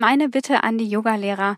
Meine 0.00 0.28
Bitte 0.28 0.62
an 0.62 0.78
die 0.78 0.88
Yogalehrer, 0.88 1.56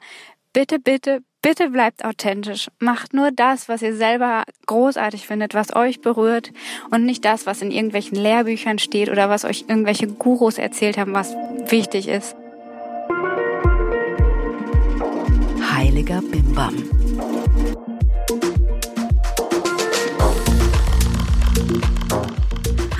bitte, 0.55 0.79
bitte, 0.79 1.23
bitte 1.43 1.69
bleibt 1.69 2.07
authentisch. 2.07 2.71
Macht 2.79 3.13
nur 3.13 3.33
das, 3.33 3.69
was 3.69 3.83
ihr 3.83 3.95
selber 3.95 4.45
großartig 4.67 5.27
findet, 5.27 5.53
was 5.53 5.77
euch 5.77 6.01
berührt 6.01 6.51
und 6.91 7.05
nicht 7.05 7.23
das, 7.27 7.45
was 7.45 7.61
in 7.61 7.71
irgendwelchen 7.71 8.17
Lehrbüchern 8.17 8.79
steht 8.79 9.11
oder 9.11 9.29
was 9.29 9.45
euch 9.45 9.67
irgendwelche 9.69 10.07
Gurus 10.07 10.57
erzählt 10.57 10.97
haben, 10.97 11.13
was 11.13 11.35
wichtig 11.69 12.09
ist. 12.09 12.35
Heiliger 15.75 16.23
Bimbam. 16.23 16.77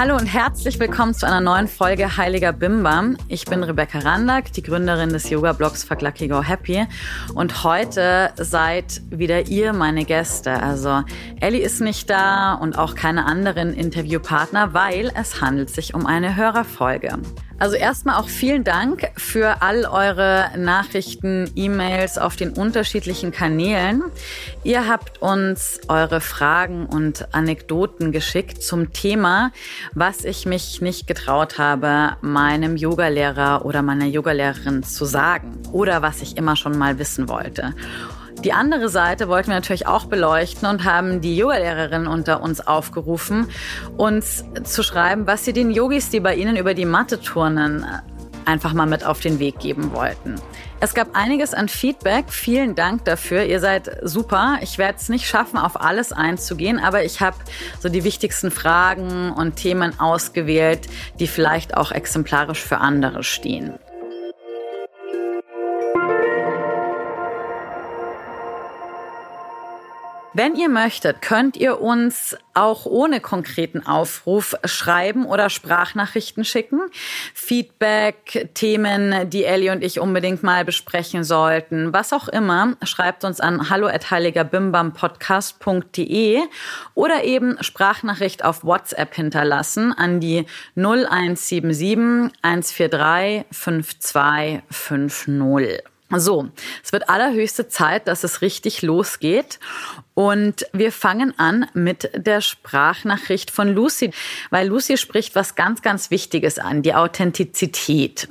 Hallo 0.01 0.17
und 0.17 0.25
herzlich 0.25 0.81
willkommen 0.81 1.13
zu 1.13 1.27
einer 1.27 1.43
neuen 1.43 1.69
Folge 1.69 2.17
Heiliger 2.17 2.55
Bimbam. 2.55 3.19
Ich 3.29 3.45
bin 3.45 3.63
Rebecca 3.63 3.99
Randack, 3.99 4.51
die 4.51 4.63
Gründerin 4.63 5.11
des 5.11 5.29
Yoga-Blogs 5.29 5.85
Fuck 5.85 6.01
Lucky 6.01 6.27
Go 6.27 6.43
Happy. 6.43 6.87
Und 7.35 7.65
heute 7.65 8.33
seid 8.39 9.03
wieder 9.11 9.49
ihr 9.49 9.75
meine 9.75 10.07
Gäste. 10.07 10.63
Also 10.63 11.03
Ellie 11.39 11.61
ist 11.61 11.83
nicht 11.83 12.09
da 12.09 12.55
und 12.55 12.79
auch 12.79 12.95
keine 12.95 13.27
anderen 13.27 13.75
Interviewpartner, 13.75 14.73
weil 14.73 15.13
es 15.15 15.43
handelt 15.43 15.69
sich 15.69 15.93
um 15.93 16.07
eine 16.07 16.35
Hörerfolge. 16.35 17.19
Also 17.61 17.77
erstmal 17.77 18.17
auch 18.17 18.29
vielen 18.31 18.65
Dank 18.65 19.11
für 19.19 19.61
all 19.61 19.85
eure 19.85 20.47
Nachrichten, 20.57 21.51
E-Mails 21.55 22.17
auf 22.17 22.35
den 22.35 22.55
unterschiedlichen 22.55 23.33
Kanälen. 23.33 24.03
Ihr 24.65 24.89
habt 24.89 25.21
uns 25.21 25.79
eure 25.87 26.23
Fragen 26.23 26.87
und 26.87 27.35
Anekdoten 27.35 28.13
geschickt 28.13 28.63
zum 28.63 28.95
Thema, 28.95 29.53
was 29.93 30.25
ich 30.25 30.47
mich 30.47 30.81
nicht 30.81 31.07
getraut 31.07 31.59
habe, 31.59 32.17
meinem 32.23 32.77
Yogalehrer 32.79 33.67
oder 33.67 33.83
meiner 33.83 34.07
Yogalehrerin 34.07 34.83
zu 34.83 35.05
sagen 35.05 35.59
oder 35.71 36.01
was 36.01 36.23
ich 36.23 36.39
immer 36.39 36.57
schon 36.57 36.79
mal 36.79 36.99
wissen 36.99 37.29
wollte. 37.29 37.75
Die 38.45 38.55
andere 38.55 38.89
Seite 38.89 39.29
wollten 39.29 39.49
wir 39.49 39.57
natürlich 39.57 39.87
auch 39.87 40.07
beleuchten 40.07 40.67
und 40.67 40.85
haben 40.85 41.21
die 41.21 41.37
Yogalehrerin 41.37 42.07
unter 42.07 42.43
uns 42.43 42.67
aufgerufen, 42.67 43.49
uns 43.99 44.45
zu 44.65 44.83
schreiben, 44.83 45.27
was 45.27 45.45
sie 45.45 45.53
den 45.53 45.71
Yogis, 45.71 46.09
die 46.09 46.21
bei 46.21 46.35
ihnen 46.35 46.57
über 46.57 46.73
die 46.73 46.87
Matte 46.87 47.21
turnen, 47.21 47.85
einfach 48.47 48.73
mal 48.73 48.87
mit 48.87 49.05
auf 49.05 49.21
den 49.21 49.41
Weg 49.41 49.59
geben 49.59 49.93
wollten. 49.93 50.37
Es 50.81 50.95
gab 50.95 51.15
einiges 51.15 51.53
an 51.53 51.69
Feedback. 51.69 52.33
Vielen 52.33 52.75
Dank 52.75 53.05
dafür. 53.05 53.45
Ihr 53.45 53.61
seid 53.61 53.99
super. 54.03 54.59
Ich 54.63 54.79
werde 54.79 54.97
es 54.99 55.11
nicht 55.11 55.27
schaffen, 55.27 55.59
auf 55.59 55.79
alles 55.79 56.11
einzugehen, 56.11 56.79
aber 56.79 57.05
ich 57.05 57.21
habe 57.21 57.37
so 57.81 57.91
die 57.91 58.05
wichtigsten 58.05 58.51
Fragen 58.51 59.33
und 59.33 59.57
Themen 59.57 60.01
ausgewählt, 60.01 60.89
die 61.19 61.27
vielleicht 61.27 61.77
auch 61.77 61.93
exemplarisch 61.93 62.63
für 62.63 62.79
andere 62.79 63.23
stehen. 63.23 63.75
Wenn 70.33 70.55
ihr 70.55 70.69
möchtet, 70.69 71.23
könnt 71.23 71.57
ihr 71.57 71.81
uns 71.81 72.37
auch 72.55 72.87
ohne 72.87 73.19
konkreten 73.21 73.85
Aufruf 73.85 74.55
schreiben 74.65 75.27
oder 75.27 75.51
Sprachnachrichten 75.51 76.45
schicken. 76.45 76.83
Feedback, 77.35 78.51
Themen, 78.55 79.29
die 79.29 79.45
Ellie 79.45 79.73
und 79.73 79.83
ich 79.83 79.99
unbedingt 79.99 80.45
mal 80.45 80.65
besprechen 80.65 81.25
sollten, 81.25 81.93
was 81.93 82.13
auch 82.13 82.29
immer, 82.29 82.77
schreibt 82.85 83.25
uns 83.25 83.41
an 83.41 83.71
hallo@heiligerbimbampodcast.de 83.71 86.39
oder 86.95 87.25
eben 87.25 87.61
Sprachnachricht 87.61 88.45
auf 88.45 88.63
WhatsApp 88.63 89.17
hinterlassen 89.17 89.93
an 89.93 90.21
die 90.21 90.47
0177 90.77 92.31
143 92.43 93.47
5250. 93.51 95.90
So, 96.17 96.49
es 96.83 96.93
wird 96.93 97.09
allerhöchste 97.09 97.69
Zeit, 97.69 98.09
dass 98.09 98.25
es 98.25 98.43
richtig 98.43 98.83
losgeht. 98.83 99.61
Und 100.15 100.67
wir 100.73 100.91
fangen 100.91 101.39
an 101.39 101.67
mit 101.73 102.11
der 102.15 102.41
Sprachnachricht 102.41 103.51
von 103.51 103.69
Lucy, 103.73 104.11
weil 104.51 104.67
Lucy 104.67 104.97
spricht 104.97 105.37
was 105.37 105.55
ganz, 105.55 105.83
ganz 105.83 106.11
Wichtiges 106.11 106.59
an, 106.59 106.83
die 106.83 106.95
Authentizität. 106.95 108.29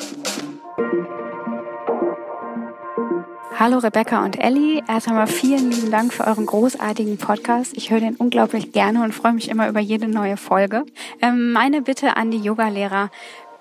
Hallo 3.58 3.80
Rebecca 3.80 4.24
und 4.24 4.40
Ellie. 4.40 4.82
Erst 4.88 5.10
einmal 5.10 5.28
vielen 5.28 5.72
lieben 5.72 5.92
Dank 5.92 6.14
für 6.14 6.26
euren 6.26 6.46
großartigen 6.46 7.18
Podcast. 7.18 7.76
Ich 7.76 7.92
höre 7.92 8.00
den 8.00 8.16
unglaublich 8.16 8.72
gerne 8.72 9.04
und 9.04 9.14
freue 9.14 9.34
mich 9.34 9.50
immer 9.50 9.68
über 9.68 9.82
jede 9.82 10.08
neue 10.08 10.38
Folge. 10.38 10.86
Ähm, 11.22 11.52
meine 11.52 11.82
Bitte 11.82 12.16
an 12.16 12.32
die 12.32 12.38
Yogalehrer. 12.40 13.10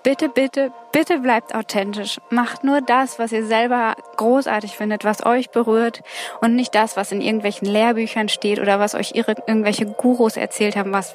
Bitte, 0.08 0.30
bitte, 0.30 0.72
bitte 0.90 1.18
bleibt 1.18 1.54
authentisch. 1.54 2.18
Macht 2.30 2.64
nur 2.64 2.80
das, 2.80 3.18
was 3.18 3.30
ihr 3.30 3.44
selber 3.44 3.94
großartig 4.16 4.74
findet, 4.74 5.04
was 5.04 5.26
euch 5.26 5.50
berührt 5.50 6.02
und 6.40 6.56
nicht 6.56 6.74
das, 6.74 6.96
was 6.96 7.12
in 7.12 7.20
irgendwelchen 7.20 7.68
Lehrbüchern 7.68 8.30
steht 8.30 8.58
oder 8.58 8.80
was 8.80 8.94
euch 8.94 9.14
ihre, 9.14 9.32
irgendwelche 9.46 9.84
Gurus 9.84 10.38
erzählt 10.38 10.76
haben, 10.76 10.92
was 10.92 11.14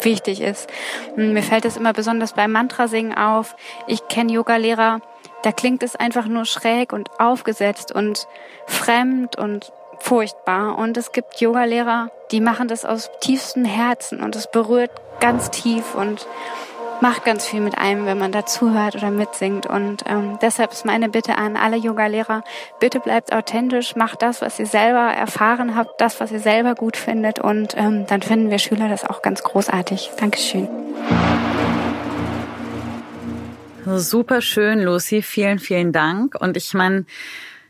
wichtig 0.00 0.40
ist. 0.40 0.68
Mir 1.14 1.44
fällt 1.44 1.64
es 1.64 1.76
immer 1.76 1.92
besonders 1.92 2.32
beim 2.32 2.50
Mantrasingen 2.50 3.16
auf. 3.16 3.54
Ich 3.86 4.08
kenne 4.08 4.32
Yogalehrer, 4.32 5.02
da 5.44 5.52
klingt 5.52 5.84
es 5.84 5.94
einfach 5.94 6.26
nur 6.26 6.44
schräg 6.44 6.92
und 6.92 7.10
aufgesetzt 7.20 7.92
und 7.92 8.26
fremd 8.66 9.38
und 9.38 9.72
furchtbar. 10.00 10.78
Und 10.78 10.96
es 10.96 11.12
gibt 11.12 11.40
Yogalehrer, 11.40 12.10
die 12.32 12.40
machen 12.40 12.66
das 12.66 12.84
aus 12.84 13.08
tiefstem 13.20 13.64
Herzen 13.64 14.20
und 14.20 14.34
es 14.34 14.50
berührt 14.50 14.90
ganz 15.20 15.52
tief 15.52 15.94
und 15.94 16.26
macht 17.02 17.24
ganz 17.24 17.46
viel 17.46 17.60
mit 17.60 17.76
einem, 17.76 18.06
wenn 18.06 18.16
man 18.16 18.30
dazuhört 18.30 18.94
oder 18.94 19.10
mitsingt. 19.10 19.66
Und 19.66 20.04
ähm, 20.06 20.38
deshalb 20.40 20.72
ist 20.72 20.86
meine 20.86 21.08
Bitte 21.08 21.36
an 21.36 21.56
alle 21.56 21.76
Yoga-Lehrer, 21.76 22.44
bitte 22.78 23.00
bleibt 23.00 23.32
authentisch, 23.32 23.96
macht 23.96 24.22
das, 24.22 24.40
was 24.40 24.58
ihr 24.60 24.66
selber 24.66 25.12
erfahren 25.12 25.74
habt, 25.74 26.00
das, 26.00 26.20
was 26.20 26.30
ihr 26.30 26.38
selber 26.38 26.76
gut 26.76 26.96
findet. 26.96 27.40
Und 27.40 27.76
ähm, 27.76 28.06
dann 28.06 28.22
finden 28.22 28.50
wir 28.50 28.58
Schüler 28.58 28.88
das 28.88 29.04
auch 29.04 29.20
ganz 29.20 29.42
großartig. 29.42 30.12
Dankeschön. 30.16 30.68
Super 33.84 34.40
schön, 34.40 34.80
Lucy. 34.80 35.22
Vielen, 35.22 35.58
vielen 35.58 35.90
Dank. 35.90 36.36
Und 36.40 36.56
ich 36.56 36.72
meine, 36.72 37.04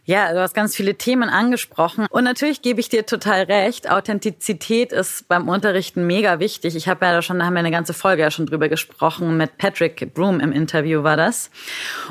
ja, 0.05 0.33
du 0.33 0.41
hast 0.41 0.55
ganz 0.55 0.75
viele 0.75 0.97
Themen 0.97 1.29
angesprochen. 1.29 2.07
Und 2.11 2.25
natürlich 2.25 2.61
gebe 2.61 2.81
ich 2.81 2.89
dir 2.89 3.07
total 3.07 3.43
recht. 3.43 3.89
Authentizität 3.89 4.93
ist 4.93 5.29
beim 5.29 5.49
Unterrichten 5.49 6.07
mega 6.07 6.41
wichtig. 6.41 6.75
Ich 6.75 6.89
habe 6.89 7.05
ja 7.07 7.13
da 7.13 7.23
schon, 7.23 7.39
da 7.39 7.45
haben 7.47 7.55
wir 7.55 7.61
eine 7.61 7.71
ganze 7.71 7.95
Folge 7.95 8.23
ja 8.23 8.31
schon 8.31 8.47
drüber 8.47 8.69
gesprochen. 8.69 9.37
Mit 9.37 9.59
Patrick 9.59 10.13
Broom 10.13 10.41
im 10.41 10.51
Interview 10.51 11.05
war 11.05 11.17
das. 11.17 11.51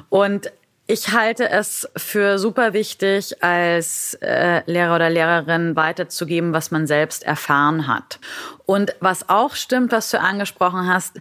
Und 0.10 0.52
ich 0.88 1.14
halte 1.14 1.50
es 1.50 1.88
für 1.96 2.40
super 2.40 2.74
wichtig, 2.74 3.44
als 3.44 4.16
äh, 4.22 4.62
Lehrer 4.70 4.96
oder 4.96 5.10
Lehrerin 5.10 5.76
weiterzugeben, 5.76 6.54
was 6.54 6.72
man 6.72 6.88
selbst 6.88 7.24
erfahren 7.24 7.88
hat. 7.88 8.20
Und 8.66 8.96
was 9.00 9.30
auch 9.30 9.56
stimmt, 9.56 9.92
was 9.92 10.12
du 10.12 10.20
angesprochen 10.20 10.88
hast, 10.88 11.20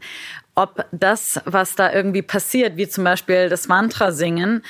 ob 0.55 0.87
das, 0.93 1.41
was 1.45 1.75
da 1.75 1.93
irgendwie 1.93 2.23
passiert, 2.23 2.77
wie 2.77 2.89
zum 2.89 3.05
Beispiel 3.05 3.49
das 3.49 3.69
Mantra 3.69 4.13
singen, 4.13 4.63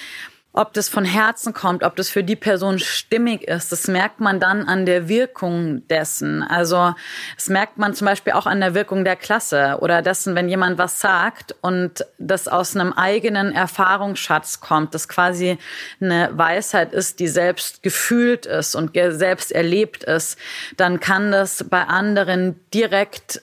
ob 0.53 0.72
das 0.72 0.88
von 0.88 1.05
Herzen 1.05 1.55
kommt, 1.55 1.84
ob 1.84 1.94
das 1.94 2.11
für 2.11 2.25
die 2.25 2.34
Person 2.34 2.81
stimmig 2.81 3.44
ist, 3.44 3.71
das 3.71 3.87
merkt 3.87 4.19
man 4.19 4.41
dann 4.41 4.65
an 4.65 4.84
der 4.84 5.09
Wirkung 5.09 5.87
dessen. 5.88 6.43
Also 6.43 6.94
das 7.37 7.49
merkt 7.49 7.78
man 7.78 7.94
zum 7.94 8.06
Beispiel 8.06 8.33
auch 8.33 8.47
an 8.47 8.60
der 8.60 8.75
Wirkung 8.75 9.05
der 9.05 9.15
Klasse 9.15 9.78
oder 9.81 10.03
dessen, 10.03 10.34
wenn 10.34 10.49
jemand 10.49 10.77
was 10.77 10.99
sagt 10.99 11.55
und 11.60 12.05
das 12.19 12.49
aus 12.49 12.75
einem 12.75 12.93
eigenen 12.93 13.53
Erfahrungsschatz 13.53 14.60
kommt, 14.60 14.93
das 14.94 15.09
quasi 15.09 15.56
eine 16.00 16.31
Weisheit 16.33 16.93
ist, 16.93 17.21
die 17.21 17.28
selbst 17.28 17.84
gefühlt 17.84 18.47
ist 18.47 18.75
und 18.75 18.91
selbst 18.94 19.53
erlebt 19.53 20.03
ist, 20.03 20.37
dann 20.77 20.99
kann 20.99 21.31
das 21.31 21.65
bei 21.69 21.84
anderen 21.84 22.59
direkt, 22.75 23.43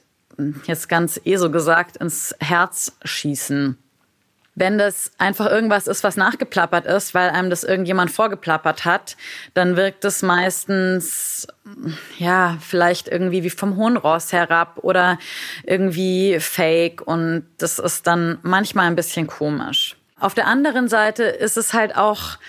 jetzt 0.66 0.90
ganz 0.90 1.22
eh 1.24 1.38
so 1.38 1.50
gesagt, 1.52 1.98
ins 1.98 2.36
Herz 2.40 2.98
schießen. 3.04 3.78
Wenn 4.60 4.80
das 4.80 5.12
einfach 5.20 5.46
irgendwas 5.52 5.86
ist, 5.86 6.04
was 6.04 6.18
nachgeplappert 6.18 6.88
ist, 6.88 7.14
weil 7.14 7.30
einem 7.30 7.52
das 7.52 7.64
irgendjemand 7.64 8.10
vorgeplappert 8.10 8.86
hat, 8.86 9.16
dann 9.54 9.78
wirkt 9.78 10.04
es 10.04 10.24
meistens, 10.24 11.48
ja, 12.18 12.58
vielleicht 12.60 13.08
irgendwie 13.08 13.44
wie 13.44 13.52
vom 13.52 13.76
hohen 13.76 13.98
Ross 13.98 14.34
herab 14.34 14.80
oder 14.82 15.20
irgendwie 15.64 16.40
fake 16.40 17.06
und 17.06 17.46
das 17.60 17.78
ist 17.78 18.08
dann 18.08 18.40
manchmal 18.42 18.88
ein 18.88 18.96
bisschen 18.96 19.28
komisch. 19.28 19.96
Auf 20.20 20.34
der 20.34 20.48
anderen 20.48 20.88
Seite 20.88 21.26
ist 21.26 21.58
es 21.58 21.76
halt 21.76 21.96
auch, 21.96 22.40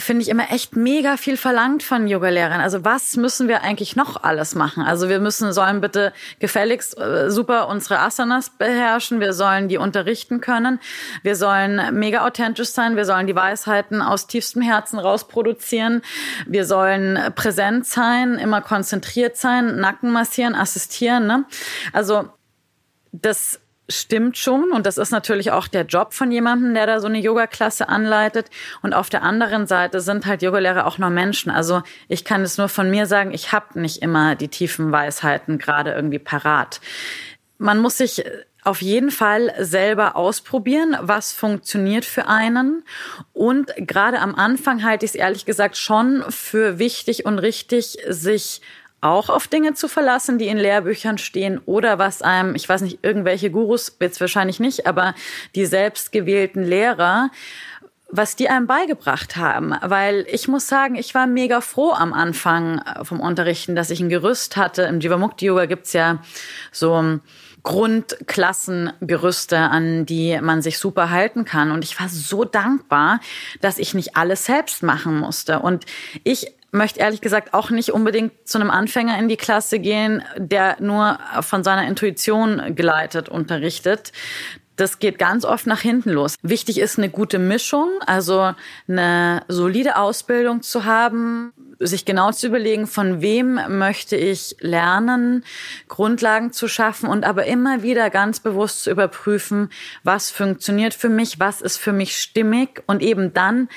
finde 0.00 0.22
ich 0.22 0.28
immer 0.28 0.50
echt 0.50 0.76
mega 0.76 1.16
viel 1.16 1.36
verlangt 1.36 1.82
von 1.82 2.06
Yogalehrern. 2.06 2.60
Also 2.60 2.84
was 2.84 3.16
müssen 3.16 3.48
wir 3.48 3.62
eigentlich 3.62 3.96
noch 3.96 4.22
alles 4.22 4.54
machen? 4.54 4.82
Also 4.82 5.08
wir 5.08 5.20
müssen 5.20 5.52
sollen 5.52 5.80
bitte 5.80 6.12
gefälligst 6.38 6.98
äh, 6.98 7.30
super 7.30 7.68
unsere 7.68 8.00
Asanas 8.00 8.50
beherrschen, 8.50 9.20
wir 9.20 9.32
sollen 9.32 9.68
die 9.68 9.78
unterrichten 9.78 10.40
können, 10.40 10.80
wir 11.22 11.36
sollen 11.36 11.98
mega 11.98 12.26
authentisch 12.26 12.70
sein, 12.70 12.96
wir 12.96 13.04
sollen 13.04 13.26
die 13.26 13.36
Weisheiten 13.36 14.02
aus 14.02 14.26
tiefstem 14.26 14.62
Herzen 14.62 14.98
rausproduzieren, 14.98 16.02
wir 16.46 16.64
sollen 16.64 17.18
präsent 17.34 17.86
sein, 17.86 18.34
immer 18.34 18.60
konzentriert 18.60 19.36
sein, 19.36 19.76
Nacken 19.76 20.10
massieren, 20.10 20.54
assistieren. 20.54 21.26
Ne? 21.26 21.44
Also 21.92 22.28
das 23.12 23.59
stimmt 23.90 24.38
schon 24.38 24.72
und 24.72 24.86
das 24.86 24.98
ist 24.98 25.10
natürlich 25.10 25.50
auch 25.50 25.68
der 25.68 25.84
Job 25.84 26.14
von 26.14 26.30
jemandem, 26.30 26.74
der 26.74 26.86
da 26.86 27.00
so 27.00 27.06
eine 27.06 27.18
Yoga-Klasse 27.18 27.88
anleitet. 27.88 28.48
Und 28.82 28.94
auf 28.94 29.10
der 29.10 29.22
anderen 29.22 29.66
Seite 29.66 30.00
sind 30.00 30.26
halt 30.26 30.42
Yogalehrer 30.42 30.86
auch 30.86 30.98
nur 30.98 31.10
Menschen. 31.10 31.50
Also 31.50 31.82
ich 32.08 32.24
kann 32.24 32.42
es 32.42 32.58
nur 32.58 32.68
von 32.68 32.90
mir 32.90 33.06
sagen, 33.06 33.32
ich 33.32 33.52
habe 33.52 33.80
nicht 33.80 34.02
immer 34.02 34.34
die 34.34 34.48
tiefen 34.48 34.92
Weisheiten 34.92 35.58
gerade 35.58 35.92
irgendwie 35.92 36.18
parat. 36.18 36.80
Man 37.58 37.78
muss 37.78 37.98
sich 37.98 38.24
auf 38.62 38.82
jeden 38.82 39.10
Fall 39.10 39.54
selber 39.58 40.16
ausprobieren, 40.16 40.96
was 41.00 41.32
funktioniert 41.32 42.04
für 42.04 42.26
einen. 42.26 42.84
Und 43.32 43.72
gerade 43.76 44.20
am 44.20 44.34
Anfang 44.34 44.84
halte 44.84 45.04
ich 45.04 45.12
es 45.12 45.14
ehrlich 45.14 45.46
gesagt 45.46 45.76
schon 45.76 46.24
für 46.28 46.78
wichtig 46.78 47.24
und 47.24 47.38
richtig, 47.38 47.98
sich 48.08 48.60
auch 49.00 49.28
auf 49.28 49.48
Dinge 49.48 49.74
zu 49.74 49.88
verlassen, 49.88 50.38
die 50.38 50.48
in 50.48 50.58
Lehrbüchern 50.58 51.18
stehen 51.18 51.60
oder 51.66 51.98
was 51.98 52.22
einem, 52.22 52.54
ich 52.54 52.68
weiß 52.68 52.82
nicht, 52.82 53.00
irgendwelche 53.02 53.50
Gurus, 53.50 53.96
jetzt 54.00 54.20
wahrscheinlich 54.20 54.60
nicht, 54.60 54.86
aber 54.86 55.14
die 55.54 55.66
selbstgewählten 55.66 56.62
Lehrer, 56.62 57.30
was 58.12 58.36
die 58.36 58.48
einem 58.48 58.66
beigebracht 58.66 59.36
haben. 59.36 59.74
Weil 59.82 60.26
ich 60.28 60.48
muss 60.48 60.66
sagen, 60.66 60.96
ich 60.96 61.14
war 61.14 61.26
mega 61.26 61.60
froh 61.60 61.92
am 61.92 62.12
Anfang 62.12 62.82
vom 63.04 63.20
Unterrichten, 63.20 63.76
dass 63.76 63.90
ich 63.90 64.00
ein 64.00 64.08
Gerüst 64.08 64.56
hatte. 64.56 64.82
Im 64.82 65.00
Jivamukti 65.00 65.46
Yoga 65.46 65.66
gibt's 65.66 65.92
ja 65.92 66.18
so 66.72 67.20
Grundklassengerüste, 67.62 69.58
an 69.58 70.06
die 70.06 70.40
man 70.40 70.62
sich 70.62 70.78
super 70.78 71.10
halten 71.10 71.44
kann. 71.44 71.70
Und 71.70 71.84
ich 71.84 72.00
war 72.00 72.08
so 72.08 72.44
dankbar, 72.44 73.20
dass 73.60 73.78
ich 73.78 73.94
nicht 73.94 74.16
alles 74.16 74.46
selbst 74.46 74.82
machen 74.82 75.18
musste. 75.18 75.60
Und 75.60 75.84
ich 76.24 76.52
möchte 76.72 77.00
ehrlich 77.00 77.20
gesagt 77.20 77.54
auch 77.54 77.70
nicht 77.70 77.90
unbedingt 77.90 78.32
zu 78.46 78.58
einem 78.58 78.70
Anfänger 78.70 79.18
in 79.18 79.28
die 79.28 79.36
Klasse 79.36 79.78
gehen, 79.78 80.22
der 80.36 80.76
nur 80.80 81.18
von 81.40 81.64
seiner 81.64 81.86
Intuition 81.86 82.74
geleitet 82.74 83.28
unterrichtet. 83.28 84.12
Das 84.76 84.98
geht 84.98 85.18
ganz 85.18 85.44
oft 85.44 85.66
nach 85.66 85.80
hinten 85.80 86.10
los. 86.10 86.36
Wichtig 86.42 86.78
ist 86.78 86.96
eine 86.96 87.10
gute 87.10 87.38
Mischung, 87.38 87.90
also 88.06 88.54
eine 88.88 89.42
solide 89.48 89.96
Ausbildung 89.96 90.62
zu 90.62 90.84
haben, 90.84 91.52
sich 91.80 92.04
genau 92.04 92.30
zu 92.30 92.46
überlegen, 92.46 92.86
von 92.86 93.22
wem 93.22 93.58
möchte 93.78 94.16
ich 94.16 94.56
lernen, 94.60 95.44
Grundlagen 95.88 96.52
zu 96.52 96.68
schaffen 96.68 97.08
und 97.08 97.24
aber 97.24 97.46
immer 97.46 97.82
wieder 97.82 98.10
ganz 98.10 98.40
bewusst 98.40 98.82
zu 98.82 98.90
überprüfen, 98.90 99.70
was 100.04 100.30
funktioniert 100.30 100.94
für 100.94 101.08
mich, 101.08 101.40
was 101.40 101.60
ist 101.60 101.78
für 101.78 101.92
mich 101.92 102.16
stimmig 102.16 102.82
und 102.86 103.02
eben 103.02 103.32
dann 103.32 103.68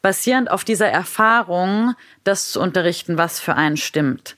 basierend 0.00 0.50
auf 0.50 0.64
dieser 0.64 0.88
Erfahrung 0.88 1.94
das 2.24 2.52
zu 2.52 2.60
unterrichten, 2.60 3.18
was 3.18 3.40
für 3.40 3.54
einen 3.54 3.76
stimmt. 3.76 4.36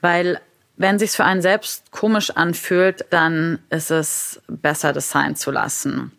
Weil 0.00 0.40
wenn 0.76 0.98
sich's 0.98 1.16
für 1.16 1.24
einen 1.24 1.42
selbst 1.42 1.92
komisch 1.92 2.30
anfühlt, 2.30 3.04
dann 3.10 3.58
ist 3.68 3.90
es 3.90 4.40
besser, 4.48 4.92
das 4.92 5.10
sein 5.10 5.36
zu 5.36 5.50
lassen. 5.50 6.12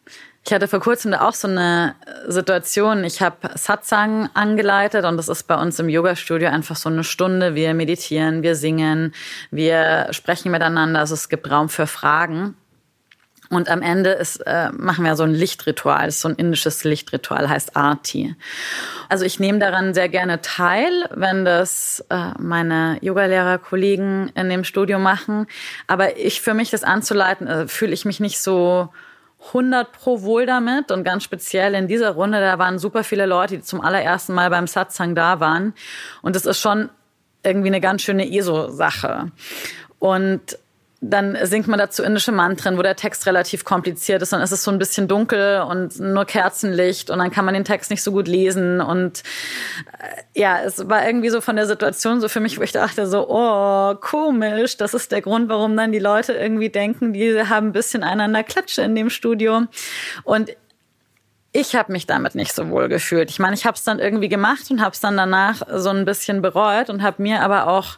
Ich 0.45 0.51
hatte 0.51 0.67
vor 0.67 0.81
kurzem 0.81 1.11
da 1.11 1.21
auch 1.21 1.33
so 1.33 1.47
eine 1.47 1.95
Situation. 2.27 3.05
Ich 3.05 3.21
habe 3.21 3.49
Satsang 3.55 4.29
angeleitet 4.33 5.05
und 5.05 5.15
das 5.15 5.29
ist 5.29 5.43
bei 5.43 5.55
uns 5.55 5.79
im 5.79 5.87
Yoga-Studio 5.87 6.49
einfach 6.49 6.75
so 6.75 6.89
eine 6.89 7.05
Stunde. 7.05 7.55
Wir 7.55 7.73
meditieren, 7.73 8.43
wir 8.43 8.55
singen, 8.55 9.13
wir 9.51 10.07
sprechen 10.11 10.51
miteinander. 10.51 10.99
Also 10.99 11.13
es 11.13 11.29
gibt 11.29 11.49
Raum 11.49 11.69
für 11.69 11.87
Fragen. 11.87 12.55
Und 13.49 13.69
am 13.69 13.81
Ende 13.81 14.09
ist, 14.09 14.37
äh, 14.47 14.69
machen 14.71 15.05
wir 15.05 15.15
so 15.15 15.23
ein 15.23 15.33
Lichtritual, 15.33 16.05
das 16.05 16.15
ist 16.15 16.21
so 16.21 16.29
ein 16.29 16.35
indisches 16.35 16.83
Lichtritual, 16.83 17.47
heißt 17.47 17.75
Arti. 17.75 18.35
Also 19.09 19.25
ich 19.25 19.39
nehme 19.39 19.59
daran 19.59 19.93
sehr 19.93 20.09
gerne 20.09 20.41
teil, 20.41 20.91
wenn 21.13 21.45
das 21.45 22.03
äh, 22.09 22.31
meine 22.39 22.97
Yogalehrer-Kollegen 23.01 24.31
in 24.33 24.49
dem 24.49 24.63
Studio 24.63 24.97
machen. 24.97 25.45
Aber 25.85 26.17
ich 26.17 26.41
für 26.41 26.55
mich 26.55 26.71
das 26.71 26.83
anzuleiten, 26.83 27.47
äh, 27.47 27.67
fühle 27.67 27.93
ich 27.93 28.05
mich 28.05 28.19
nicht 28.19 28.39
so 28.39 28.89
100 29.47 29.91
pro 29.91 30.21
wohl 30.21 30.45
damit 30.45 30.91
und 30.91 31.03
ganz 31.03 31.23
speziell 31.23 31.75
in 31.75 31.87
dieser 31.87 32.11
Runde, 32.11 32.39
da 32.39 32.57
waren 32.59 32.79
super 32.79 33.03
viele 33.03 33.25
Leute, 33.25 33.57
die 33.57 33.63
zum 33.63 33.81
allerersten 33.81 34.33
Mal 34.33 34.49
beim 34.49 34.67
Satsang 34.67 35.15
da 35.15 35.39
waren. 35.39 35.73
Und 36.21 36.35
das 36.35 36.45
ist 36.45 36.59
schon 36.59 36.89
irgendwie 37.43 37.67
eine 37.67 37.81
ganz 37.81 38.01
schöne 38.01 38.31
ESO-Sache. 38.31 39.31
Und 39.99 40.57
dann 41.05 41.37
singt 41.43 41.67
man 41.67 41.77
dazu 41.77 42.01
indische 42.01 42.31
Mantren, 42.31 42.77
wo 42.77 42.81
der 42.81 42.95
Text 42.95 43.25
relativ 43.25 43.65
kompliziert 43.65 44.21
ist. 44.21 44.31
Dann 44.31 44.41
ist 44.41 44.51
es 44.51 44.63
so 44.63 44.71
ein 44.71 44.79
bisschen 44.79 45.09
dunkel 45.09 45.61
und 45.61 45.99
nur 45.99 46.23
Kerzenlicht 46.23 47.09
und 47.09 47.19
dann 47.19 47.29
kann 47.29 47.43
man 47.43 47.53
den 47.53 47.65
Text 47.65 47.91
nicht 47.91 48.01
so 48.01 48.13
gut 48.13 48.29
lesen. 48.29 48.79
Und 48.79 49.21
äh, 49.99 50.39
ja, 50.39 50.61
es 50.63 50.87
war 50.87 51.05
irgendwie 51.05 51.29
so 51.29 51.41
von 51.41 51.57
der 51.57 51.67
Situation 51.67 52.21
so 52.21 52.29
für 52.29 52.39
mich, 52.39 52.57
wo 52.57 52.63
ich 52.63 52.71
dachte 52.71 53.05
so, 53.05 53.27
oh, 53.29 53.95
komisch. 53.95 54.77
Das 54.77 54.93
ist 54.93 55.11
der 55.11 55.21
Grund, 55.21 55.49
warum 55.49 55.75
dann 55.75 55.91
die 55.91 55.99
Leute 55.99 56.33
irgendwie 56.33 56.69
denken, 56.69 57.11
die 57.11 57.37
haben 57.43 57.67
ein 57.67 57.73
bisschen 57.73 58.03
einander 58.03 58.43
Klatsche 58.43 58.83
in 58.83 58.95
dem 58.95 59.09
Studio. 59.09 59.63
Und 60.23 60.51
ich 61.51 61.75
habe 61.75 61.91
mich 61.91 62.07
damit 62.07 62.33
nicht 62.33 62.53
so 62.53 62.69
wohl 62.69 62.87
gefühlt. 62.87 63.29
Ich 63.29 63.39
meine, 63.39 63.55
ich 63.55 63.65
habe 63.65 63.75
es 63.75 63.83
dann 63.83 63.99
irgendwie 63.99 64.29
gemacht 64.29 64.71
und 64.71 64.81
habe 64.81 64.93
es 64.93 65.01
dann 65.01 65.17
danach 65.17 65.61
so 65.75 65.89
ein 65.89 66.05
bisschen 66.05 66.41
bereut 66.41 66.89
und 66.89 67.03
habe 67.03 67.21
mir 67.21 67.41
aber 67.41 67.67
auch 67.67 67.97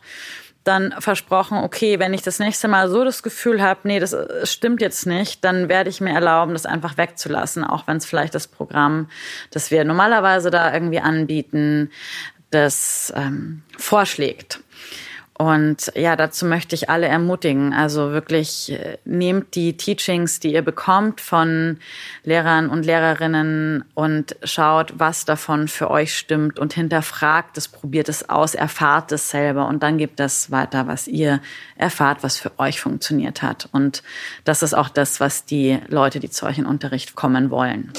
dann 0.65 0.94
versprochen, 1.00 1.59
okay, 1.59 2.00
wenn 2.00 2.13
ich 2.13 2.23
das 2.23 2.39
nächste 2.39 2.67
Mal 2.67 2.89
so 2.89 3.03
das 3.03 3.23
Gefühl 3.23 3.62
habe, 3.62 3.81
nee, 3.83 4.00
das 4.00 4.15
stimmt 4.44 4.81
jetzt 4.81 5.06
nicht, 5.06 5.45
dann 5.45 5.69
werde 5.69 5.89
ich 5.89 6.01
mir 6.01 6.13
erlauben, 6.13 6.53
das 6.53 6.65
einfach 6.65 6.97
wegzulassen, 6.97 7.63
auch 7.63 7.88
wenn 7.88 7.97
es 7.97 8.06
vielleicht 8.06 8.35
das 8.35 8.47
Programm, 8.47 9.07
das 9.51 9.71
wir 9.71 9.85
normalerweise 9.85 10.50
da 10.50 10.73
irgendwie 10.73 11.00
anbieten, 11.00 11.91
das 12.50 13.13
ähm, 13.15 13.63
vorschlägt. 13.77 14.59
Und 15.38 15.92
ja, 15.96 16.16
dazu 16.16 16.46
möchte 16.46 16.76
ich 16.76 16.90
alle 16.90 17.08
ermutigen. 17.08 17.74
Also 17.74 18.12
wirklich 18.12 18.72
äh, 18.72 18.98
nehmt 19.04 19.56
die 19.56 19.76
Teachings, 19.76 20.40
die 20.40 20.54
ihr 20.54 20.62
bekommt 20.62 21.20
von 21.20 21.78
Lehrern 22.24 22.70
und 22.70 22.86
Lehrerinnen 22.86 23.84
und 23.96 24.38
schaut, 24.44 24.94
was 24.98 25.26
davon 25.26 25.68
für 25.68 25.92
euch 25.92 26.18
stimmt 26.18 26.58
und 26.58 26.74
hinterfragt 26.74 27.58
es, 27.58 27.68
probiert 27.68 28.08
es 28.08 28.30
aus, 28.30 28.56
erfahrt 28.56 29.12
es 29.12 29.30
selber 29.30 29.68
und 29.68 29.84
dann 29.84 29.98
gebt 29.98 30.22
das 30.22 30.52
weiter, 30.52 30.88
was 30.88 31.06
ihr 31.06 31.42
erfahrt, 31.76 32.24
was 32.24 32.38
für 32.38 32.58
euch 32.58 32.80
funktioniert 32.80 33.42
hat. 33.42 33.68
Und 33.74 34.04
das 34.46 34.64
ist 34.64 34.74
auch 34.74 34.88
das, 34.88 35.20
was 35.20 35.44
die 35.44 35.80
Leute, 35.90 36.22
die 36.22 36.30
zu 36.30 36.46
euch 36.46 36.60
in 36.60 36.66
Unterricht 36.66 37.16
kommen 37.16 37.52
wollen. 37.52 37.92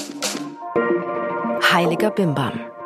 Heiliger 1.71 2.09
Bimbam. 2.09 2.76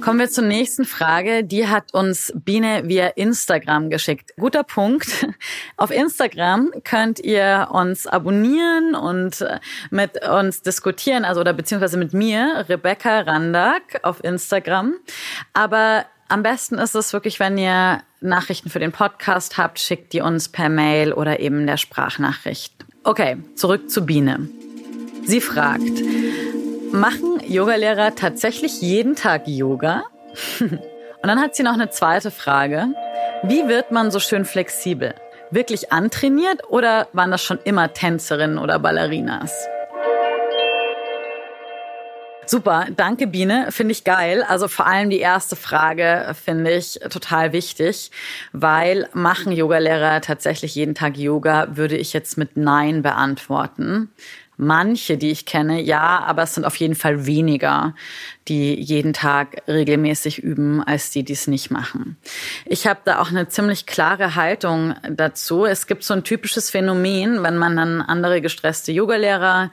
Kommen 0.00 0.18
wir 0.18 0.30
zur 0.30 0.44
nächsten 0.44 0.86
Frage. 0.86 1.44
Die 1.44 1.68
hat 1.68 1.92
uns 1.92 2.32
Biene 2.34 2.82
via 2.86 3.08
Instagram 3.08 3.90
geschickt. 3.90 4.32
Guter 4.38 4.62
Punkt. 4.62 5.26
Auf 5.76 5.90
Instagram 5.90 6.70
könnt 6.84 7.20
ihr 7.20 7.68
uns 7.70 8.06
abonnieren 8.06 8.94
und 8.94 9.42
äh, 9.42 9.60
mit 9.90 10.26
uns 10.26 10.62
diskutieren, 10.62 11.24
also 11.24 11.40
oder 11.40 11.52
beziehungsweise 11.52 11.98
mit 11.98 12.14
mir, 12.14 12.64
Rebecca 12.68 13.20
Randak 13.20 14.00
auf 14.02 14.24
Instagram. 14.24 14.94
Aber 15.52 16.06
am 16.28 16.42
besten 16.42 16.78
ist 16.78 16.94
es 16.94 17.12
wirklich, 17.12 17.38
wenn 17.38 17.58
ihr 17.58 18.02
Nachrichten 18.20 18.70
für 18.70 18.78
den 18.78 18.92
Podcast 18.92 19.58
habt, 19.58 19.78
schickt 19.78 20.12
die 20.12 20.22
uns 20.22 20.48
per 20.48 20.70
Mail 20.70 21.12
oder 21.12 21.40
eben 21.40 21.66
der 21.66 21.76
Sprachnachricht. 21.76 22.74
Okay, 23.04 23.36
zurück 23.54 23.90
zu 23.90 24.06
Biene. 24.06 24.48
Sie 25.24 25.40
fragt, 25.40 26.02
Machen 26.92 27.40
Yogalehrer 27.46 28.16
tatsächlich 28.16 28.80
jeden 28.80 29.14
Tag 29.14 29.46
Yoga? 29.46 30.02
Und 30.60 31.28
dann 31.28 31.40
hat 31.40 31.54
sie 31.54 31.62
noch 31.62 31.74
eine 31.74 31.90
zweite 31.90 32.32
Frage. 32.32 32.88
Wie 33.44 33.68
wird 33.68 33.92
man 33.92 34.10
so 34.10 34.18
schön 34.18 34.44
flexibel? 34.44 35.14
Wirklich 35.52 35.92
antrainiert 35.92 36.68
oder 36.68 37.06
waren 37.12 37.30
das 37.30 37.42
schon 37.42 37.58
immer 37.62 37.92
Tänzerinnen 37.92 38.58
oder 38.58 38.78
Ballerinas? 38.80 39.52
Super, 42.46 42.86
danke 42.96 43.28
Biene, 43.28 43.70
finde 43.70 43.92
ich 43.92 44.02
geil. 44.02 44.42
Also 44.42 44.66
vor 44.66 44.86
allem 44.86 45.10
die 45.10 45.20
erste 45.20 45.54
Frage 45.54 46.34
finde 46.42 46.72
ich 46.72 46.98
total 47.08 47.52
wichtig, 47.52 48.10
weil 48.52 49.08
machen 49.12 49.52
Yogalehrer 49.52 50.20
tatsächlich 50.20 50.74
jeden 50.74 50.96
Tag 50.96 51.16
Yoga, 51.16 51.76
würde 51.76 51.96
ich 51.96 52.12
jetzt 52.12 52.36
mit 52.36 52.56
Nein 52.56 53.02
beantworten 53.02 54.10
manche, 54.60 55.16
die 55.16 55.30
ich 55.30 55.46
kenne, 55.46 55.80
ja, 55.80 56.20
aber 56.20 56.42
es 56.42 56.54
sind 56.54 56.64
auf 56.64 56.76
jeden 56.76 56.94
Fall 56.94 57.26
weniger, 57.26 57.94
die 58.48 58.74
jeden 58.80 59.12
Tag 59.12 59.62
regelmäßig 59.68 60.42
üben, 60.42 60.82
als 60.82 61.10
die, 61.10 61.22
die 61.22 61.34
es 61.34 61.46
nicht 61.46 61.70
machen. 61.70 62.16
Ich 62.64 62.86
habe 62.86 63.00
da 63.04 63.20
auch 63.20 63.28
eine 63.30 63.48
ziemlich 63.48 63.86
klare 63.86 64.34
Haltung 64.34 64.94
dazu. 65.08 65.66
Es 65.66 65.86
gibt 65.86 66.02
so 66.04 66.14
ein 66.14 66.24
typisches 66.24 66.70
Phänomen, 66.70 67.42
wenn 67.42 67.58
man 67.58 67.76
dann 67.76 68.00
andere 68.00 68.40
gestresste 68.40 68.92
Yogalehrer 68.92 69.70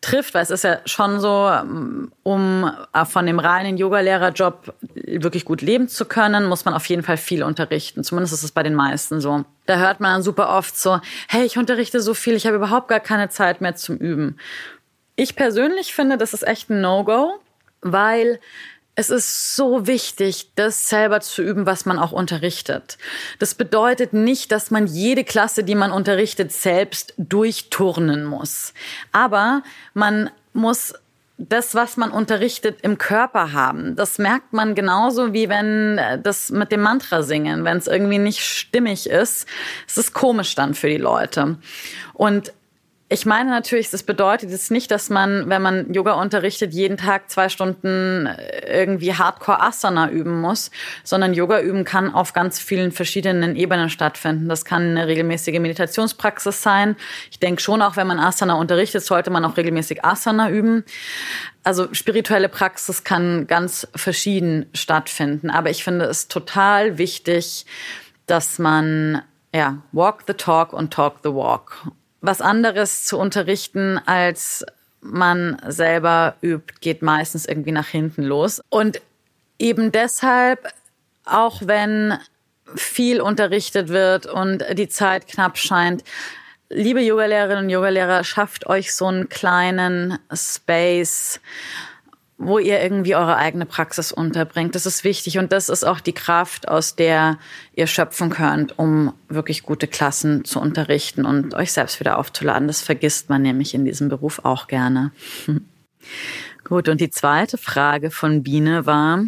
trifft, 0.00 0.34
weil 0.34 0.42
es 0.42 0.50
ist 0.50 0.64
ja 0.64 0.78
schon 0.84 1.18
so, 1.18 1.50
um 2.22 2.70
von 3.06 3.26
dem 3.26 3.38
reinen 3.38 3.78
Yogalehrerjob 3.78 4.74
wirklich 4.94 5.44
gut 5.44 5.62
leben 5.62 5.88
zu 5.88 6.04
können, 6.04 6.46
muss 6.46 6.64
man 6.64 6.74
auf 6.74 6.86
jeden 6.86 7.02
Fall 7.02 7.16
viel 7.16 7.42
unterrichten. 7.42 8.04
Zumindest 8.04 8.34
ist 8.34 8.44
es 8.44 8.52
bei 8.52 8.62
den 8.62 8.74
meisten 8.74 9.20
so. 9.20 9.44
Da 9.66 9.78
hört 9.78 10.00
man 10.00 10.14
dann 10.14 10.22
super 10.22 10.50
oft 10.50 10.76
so, 10.78 11.00
hey, 11.28 11.44
ich 11.44 11.58
unterrichte 11.58 12.00
so 12.00 12.14
viel, 12.14 12.34
ich 12.34 12.46
habe 12.46 12.56
überhaupt 12.56 12.88
gar 12.88 13.00
keine 13.00 13.28
Zeit 13.28 13.60
mehr 13.60 13.74
zum 13.74 13.96
Üben. 13.96 14.36
Ich 15.16 15.36
persönlich 15.36 15.94
finde, 15.94 16.16
das 16.16 16.32
ist 16.32 16.46
echt 16.46 16.70
ein 16.70 16.80
No-Go, 16.80 17.40
weil 17.82 18.40
Es 18.96 19.08
ist 19.08 19.56
so 19.56 19.86
wichtig, 19.86 20.50
das 20.56 20.90
selber 20.90 21.20
zu 21.22 21.42
üben, 21.42 21.64
was 21.64 21.86
man 21.86 21.98
auch 21.98 22.12
unterrichtet. 22.12 22.98
Das 23.38 23.54
bedeutet 23.54 24.12
nicht, 24.12 24.52
dass 24.52 24.70
man 24.70 24.86
jede 24.86 25.24
Klasse, 25.24 25.64
die 25.64 25.74
man 25.74 25.90
unterrichtet, 25.90 26.52
selbst 26.52 27.14
durchturnen 27.16 28.26
muss. 28.26 28.74
Aber 29.12 29.62
man 29.94 30.28
muss 30.52 30.92
das, 31.38 31.74
was 31.74 31.96
man 31.96 32.10
unterrichtet, 32.10 32.80
im 32.82 32.98
Körper 32.98 33.52
haben. 33.54 33.96
Das 33.96 34.18
merkt 34.18 34.52
man 34.52 34.74
genauso 34.74 35.32
wie 35.32 35.48
wenn 35.48 35.96
äh, 35.96 36.20
das 36.20 36.50
mit 36.50 36.70
dem 36.70 36.82
Mantra 36.82 37.22
singen, 37.22 37.64
wenn 37.64 37.78
es 37.78 37.86
irgendwie 37.86 38.18
nicht 38.18 38.40
stimmig 38.40 39.08
ist. 39.08 39.48
Es 39.88 39.96
ist 39.96 40.12
komisch 40.12 40.54
dann 40.54 40.74
für 40.74 40.88
die 40.88 40.98
Leute. 40.98 41.56
Und 42.12 42.52
ich 43.12 43.26
meine 43.26 43.50
natürlich, 43.50 43.90
das 43.90 44.04
bedeutet 44.04 44.50
jetzt 44.50 44.70
nicht, 44.70 44.88
dass 44.92 45.10
man, 45.10 45.48
wenn 45.48 45.60
man 45.60 45.92
Yoga 45.92 46.12
unterrichtet, 46.12 46.72
jeden 46.72 46.96
Tag 46.96 47.28
zwei 47.28 47.48
Stunden 47.48 48.28
irgendwie 48.72 49.14
Hardcore 49.14 49.60
Asana 49.60 50.10
üben 50.10 50.40
muss, 50.40 50.70
sondern 51.02 51.34
Yoga 51.34 51.60
üben 51.60 51.84
kann 51.84 52.14
auf 52.14 52.34
ganz 52.34 52.60
vielen 52.60 52.92
verschiedenen 52.92 53.56
Ebenen 53.56 53.90
stattfinden. 53.90 54.48
Das 54.48 54.64
kann 54.64 54.90
eine 54.90 55.08
regelmäßige 55.08 55.58
Meditationspraxis 55.58 56.62
sein. 56.62 56.94
Ich 57.32 57.40
denke 57.40 57.60
schon, 57.60 57.82
auch 57.82 57.96
wenn 57.96 58.06
man 58.06 58.20
Asana 58.20 58.54
unterrichtet, 58.54 59.04
sollte 59.04 59.30
man 59.30 59.44
auch 59.44 59.56
regelmäßig 59.56 60.04
Asana 60.04 60.48
üben. 60.48 60.84
Also 61.64 61.92
spirituelle 61.92 62.48
Praxis 62.48 63.02
kann 63.02 63.48
ganz 63.48 63.88
verschieden 63.96 64.66
stattfinden. 64.72 65.50
Aber 65.50 65.70
ich 65.70 65.82
finde 65.82 66.04
es 66.04 66.28
total 66.28 66.96
wichtig, 66.96 67.66
dass 68.26 68.60
man 68.60 69.22
ja, 69.52 69.78
walk 69.90 70.22
the 70.28 70.34
talk 70.34 70.72
und 70.72 70.94
talk 70.94 71.16
the 71.24 71.30
walk 71.30 71.90
was 72.20 72.40
anderes 72.40 73.06
zu 73.06 73.18
unterrichten, 73.18 73.98
als 74.04 74.64
man 75.00 75.60
selber 75.66 76.36
übt, 76.42 76.74
geht 76.80 77.02
meistens 77.02 77.46
irgendwie 77.46 77.72
nach 77.72 77.88
hinten 77.88 78.22
los. 78.22 78.60
Und 78.68 79.00
eben 79.58 79.92
deshalb, 79.92 80.68
auch 81.24 81.62
wenn 81.64 82.18
viel 82.76 83.20
unterrichtet 83.20 83.88
wird 83.88 84.26
und 84.26 84.64
die 84.74 84.88
Zeit 84.88 85.26
knapp 85.26 85.58
scheint, 85.58 86.04
liebe 86.68 87.00
Yogalehrerinnen 87.00 87.64
und 87.64 87.70
Yogalehrer, 87.70 88.24
schafft 88.24 88.66
euch 88.66 88.94
so 88.94 89.06
einen 89.06 89.28
kleinen 89.28 90.18
Space, 90.32 91.40
wo 92.42 92.58
ihr 92.58 92.80
irgendwie 92.80 93.14
eure 93.14 93.36
eigene 93.36 93.66
Praxis 93.66 94.12
unterbringt. 94.12 94.74
Das 94.74 94.86
ist 94.86 95.04
wichtig 95.04 95.36
und 95.38 95.52
das 95.52 95.68
ist 95.68 95.84
auch 95.84 96.00
die 96.00 96.14
Kraft, 96.14 96.68
aus 96.68 96.96
der 96.96 97.38
ihr 97.74 97.86
schöpfen 97.86 98.30
könnt, 98.30 98.78
um 98.78 99.12
wirklich 99.28 99.62
gute 99.62 99.86
Klassen 99.86 100.46
zu 100.46 100.58
unterrichten 100.58 101.26
und 101.26 101.54
euch 101.54 101.70
selbst 101.70 102.00
wieder 102.00 102.18
aufzuladen. 102.18 102.66
Das 102.66 102.80
vergisst 102.80 103.28
man 103.28 103.42
nämlich 103.42 103.74
in 103.74 103.84
diesem 103.84 104.08
Beruf 104.08 104.40
auch 104.42 104.68
gerne. 104.68 105.12
Gut, 106.64 106.88
und 106.88 107.02
die 107.02 107.10
zweite 107.10 107.58
Frage 107.58 108.10
von 108.10 108.42
Biene 108.42 108.86
war, 108.86 109.22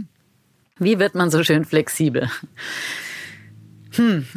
wie 0.78 0.98
wird 0.98 1.14
man 1.14 1.30
so 1.30 1.44
schön 1.44 1.66
flexibel? 1.66 2.30
Hm. 3.92 4.26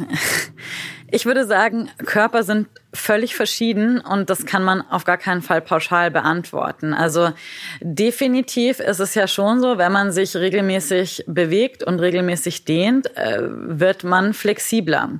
Ich 1.08 1.24
würde 1.24 1.46
sagen, 1.46 1.88
Körper 2.04 2.42
sind 2.42 2.66
völlig 2.96 3.36
verschieden 3.36 4.00
und 4.00 4.30
das 4.30 4.46
kann 4.46 4.62
man 4.62 4.82
auf 4.82 5.04
gar 5.04 5.18
keinen 5.18 5.42
Fall 5.42 5.60
pauschal 5.60 6.10
beantworten. 6.10 6.94
Also 6.94 7.32
definitiv 7.80 8.80
ist 8.80 9.00
es 9.00 9.14
ja 9.14 9.28
schon 9.28 9.60
so, 9.60 9.78
wenn 9.78 9.92
man 9.92 10.12
sich 10.12 10.36
regelmäßig 10.36 11.24
bewegt 11.26 11.82
und 11.84 12.00
regelmäßig 12.00 12.64
dehnt, 12.64 13.16
äh, 13.16 13.38
wird 13.40 14.04
man 14.04 14.34
flexibler. 14.34 15.10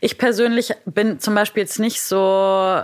Ich 0.00 0.18
persönlich 0.18 0.74
bin 0.84 1.20
zum 1.20 1.34
Beispiel 1.34 1.62
jetzt 1.62 1.78
nicht 1.78 2.00
so 2.00 2.82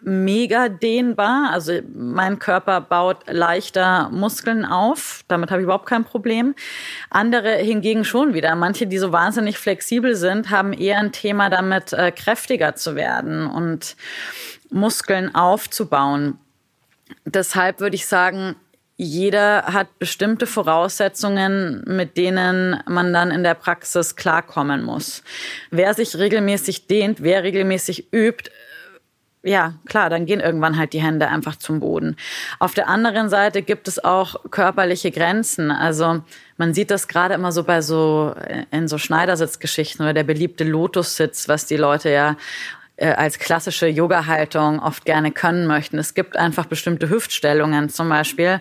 mega 0.00 0.68
dehnbar. 0.68 1.50
Also 1.52 1.80
mein 1.94 2.38
Körper 2.38 2.80
baut 2.80 3.18
leichter 3.26 4.08
Muskeln 4.10 4.64
auf. 4.64 5.24
Damit 5.28 5.50
habe 5.50 5.60
ich 5.60 5.64
überhaupt 5.64 5.86
kein 5.86 6.04
Problem. 6.04 6.54
Andere 7.10 7.56
hingegen 7.56 8.04
schon 8.04 8.34
wieder. 8.34 8.54
Manche, 8.54 8.86
die 8.86 8.98
so 8.98 9.12
wahnsinnig 9.12 9.58
flexibel 9.58 10.14
sind, 10.14 10.50
haben 10.50 10.72
eher 10.72 10.98
ein 10.98 11.12
Thema 11.12 11.50
damit, 11.50 11.92
äh, 11.92 12.12
kräftiger 12.12 12.74
zu 12.74 12.94
werden 12.94 13.46
und 13.46 13.77
Muskeln 14.70 15.34
aufzubauen. 15.34 16.38
Deshalb 17.24 17.80
würde 17.80 17.96
ich 17.96 18.06
sagen, 18.06 18.56
jeder 18.96 19.66
hat 19.66 19.98
bestimmte 20.00 20.46
Voraussetzungen, 20.46 21.84
mit 21.86 22.16
denen 22.16 22.82
man 22.86 23.12
dann 23.12 23.30
in 23.30 23.44
der 23.44 23.54
Praxis 23.54 24.16
klarkommen 24.16 24.82
muss. 24.82 25.22
Wer 25.70 25.94
sich 25.94 26.16
regelmäßig 26.16 26.88
dehnt, 26.88 27.22
wer 27.22 27.44
regelmäßig 27.44 28.12
übt, 28.12 28.50
ja, 29.44 29.74
klar, 29.86 30.10
dann 30.10 30.26
gehen 30.26 30.40
irgendwann 30.40 30.76
halt 30.76 30.92
die 30.92 31.00
Hände 31.00 31.28
einfach 31.28 31.54
zum 31.54 31.78
Boden. 31.78 32.16
Auf 32.58 32.74
der 32.74 32.88
anderen 32.88 33.28
Seite 33.28 33.62
gibt 33.62 33.86
es 33.86 34.02
auch 34.02 34.50
körperliche 34.50 35.12
Grenzen. 35.12 35.70
Also 35.70 36.22
man 36.56 36.74
sieht 36.74 36.90
das 36.90 37.06
gerade 37.06 37.34
immer 37.34 37.52
so 37.52 37.62
bei 37.62 37.80
so 37.80 38.34
in 38.72 38.88
so 38.88 38.98
Schneidersitzgeschichten 38.98 40.04
oder 40.04 40.12
der 40.12 40.24
beliebte 40.24 40.64
Lotussitz, 40.64 41.48
was 41.48 41.66
die 41.66 41.76
Leute 41.76 42.10
ja 42.10 42.36
äh, 42.98 43.12
als 43.12 43.38
klassische 43.38 43.86
Yoga-Haltung 43.86 44.80
oft 44.80 45.04
gerne 45.04 45.30
können 45.30 45.66
möchten. 45.66 45.98
Es 45.98 46.14
gibt 46.14 46.36
einfach 46.36 46.66
bestimmte 46.66 47.08
Hüftstellungen 47.08 47.88
zum 47.88 48.08
Beispiel. 48.08 48.60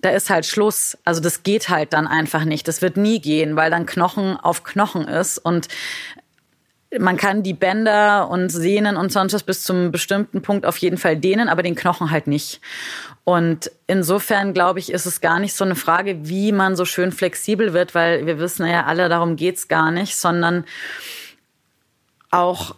Da 0.00 0.10
ist 0.10 0.28
halt 0.28 0.44
Schluss. 0.44 0.98
Also 1.04 1.20
das 1.20 1.44
geht 1.44 1.68
halt 1.68 1.92
dann 1.92 2.06
einfach 2.06 2.44
nicht. 2.44 2.66
Das 2.66 2.82
wird 2.82 2.96
nie 2.96 3.20
gehen, 3.20 3.54
weil 3.54 3.70
dann 3.70 3.86
Knochen 3.86 4.36
auf 4.36 4.64
Knochen 4.64 5.06
ist 5.06 5.38
und 5.38 5.68
man 6.98 7.16
kann 7.16 7.44
die 7.44 7.54
Bänder 7.54 8.28
und 8.28 8.48
Sehnen 8.48 8.96
und 8.96 9.12
sonst 9.12 9.32
was 9.32 9.44
bis 9.44 9.62
zum 9.62 9.92
bestimmten 9.92 10.42
Punkt 10.42 10.66
auf 10.66 10.76
jeden 10.78 10.98
Fall 10.98 11.16
dehnen, 11.16 11.48
aber 11.48 11.62
den 11.62 11.76
Knochen 11.76 12.10
halt 12.10 12.26
nicht. 12.26 12.60
Und 13.22 13.70
insofern 13.86 14.52
glaube 14.52 14.80
ich, 14.80 14.90
ist 14.90 15.06
es 15.06 15.20
gar 15.20 15.38
nicht 15.38 15.54
so 15.54 15.64
eine 15.64 15.76
Frage, 15.76 16.28
wie 16.28 16.50
man 16.50 16.74
so 16.74 16.84
schön 16.84 17.12
flexibel 17.12 17.72
wird, 17.72 17.94
weil 17.94 18.26
wir 18.26 18.40
wissen 18.40 18.66
ja 18.66 18.86
alle, 18.86 19.08
darum 19.08 19.36
geht's 19.36 19.68
gar 19.68 19.92
nicht, 19.92 20.16
sondern 20.16 20.64
auch 22.32 22.74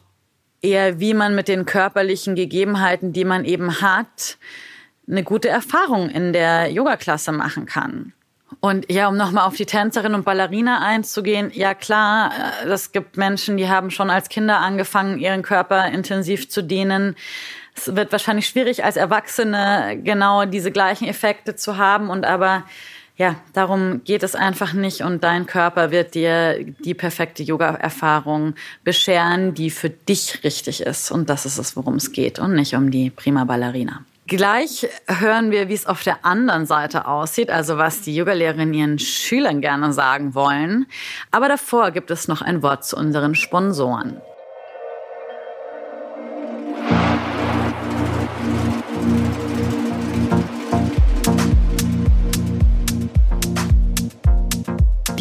eher, 0.63 1.01
wie 1.01 1.15
man 1.15 1.35
mit 1.35 1.49
den 1.49 1.67
körperlichen 1.67 2.35
Gegebenheiten, 2.35 3.13
die 3.13 3.25
man 3.25 3.45
eben 3.45 3.81
hat, 3.81 4.39
eine 5.09 5.25
gute 5.25 5.49
Erfahrung 5.49 6.09
in 6.09 6.33
der 6.33 6.71
Yoga-Klasse 6.71 7.33
machen 7.33 7.67
kann. 7.67 8.13
Und 8.61 8.91
ja, 8.91 9.09
um 9.09 9.17
nochmal 9.17 9.47
auf 9.47 9.57
die 9.57 9.67
Tänzerin 9.67 10.15
und 10.15 10.25
Ballerina 10.25 10.81
einzugehen, 10.81 11.51
ja 11.53 11.75
klar, 11.75 12.33
äh, 12.65 12.69
es 12.69 12.93
gibt 12.93 13.17
Menschen, 13.17 13.57
die 13.57 13.69
haben 13.69 13.91
schon 13.91 14.11
als 14.11 14.29
Kinder 14.29 14.61
angefangen, 14.61 15.19
ihren 15.19 15.43
Körper 15.43 15.89
intensiv 15.89 16.49
zu 16.49 16.63
dehnen. 16.63 17.17
Es 17.75 17.97
wird 17.97 18.13
wahrscheinlich 18.13 18.47
schwierig, 18.47 18.85
als 18.85 18.97
Erwachsene 18.97 20.01
genau 20.05 20.45
diese 20.45 20.71
gleichen 20.71 21.09
Effekte 21.09 21.57
zu 21.57 21.77
haben. 21.77 22.11
Und 22.11 22.25
aber 22.25 22.65
ja, 23.23 23.37
darum 23.53 24.03
geht 24.03 24.25
es 24.25 24.35
einfach 24.35 24.73
nicht. 24.73 25.03
Und 25.03 25.23
dein 25.23 25.47
Körper 25.47 25.93
wird 25.93 26.17
dir 26.17 26.65
die 26.85 26.93
perfekte 26.93 27.45
Yoga-Erfahrung 27.45 28.55
bescheren, 28.83 29.55
die 29.55 29.71
für 29.71 29.91
dich 29.91 30.43
richtig 30.43 30.81
ist. 30.81 31.13
Und 31.13 31.31
das 31.31 31.47
ist 31.47 31.57
es, 31.57 31.77
worum 31.77 31.95
es 31.95 32.11
geht 32.11 32.41
und 32.41 32.55
nicht 32.55 32.75
um 32.75 32.91
die 32.91 33.11
prima 33.11 33.45
Ballerina. 33.45 34.05
Gleich 34.27 34.89
hören 35.07 35.53
wir, 35.53 35.69
wie 35.69 35.75
es 35.75 35.87
auf 35.87 36.03
der 36.03 36.25
anderen 36.25 36.67
Seite 36.67 37.07
aussieht, 37.07 37.49
also 37.49 37.79
was 37.79 38.01
die 38.01 38.17
Yogalehrerinnen 38.17 38.75
ihren 38.75 38.99
Schülern 38.99 39.61
gerne 39.61 39.93
sagen 39.93 40.35
wollen. 40.35 40.87
Aber 41.31 41.47
davor 41.47 41.93
gibt 41.93 42.11
es 42.11 42.27
noch 42.27 42.43
ein 42.43 42.61
Wort 42.61 42.85
zu 42.85 42.97
unseren 42.97 43.37
Sponsoren. 43.37 44.21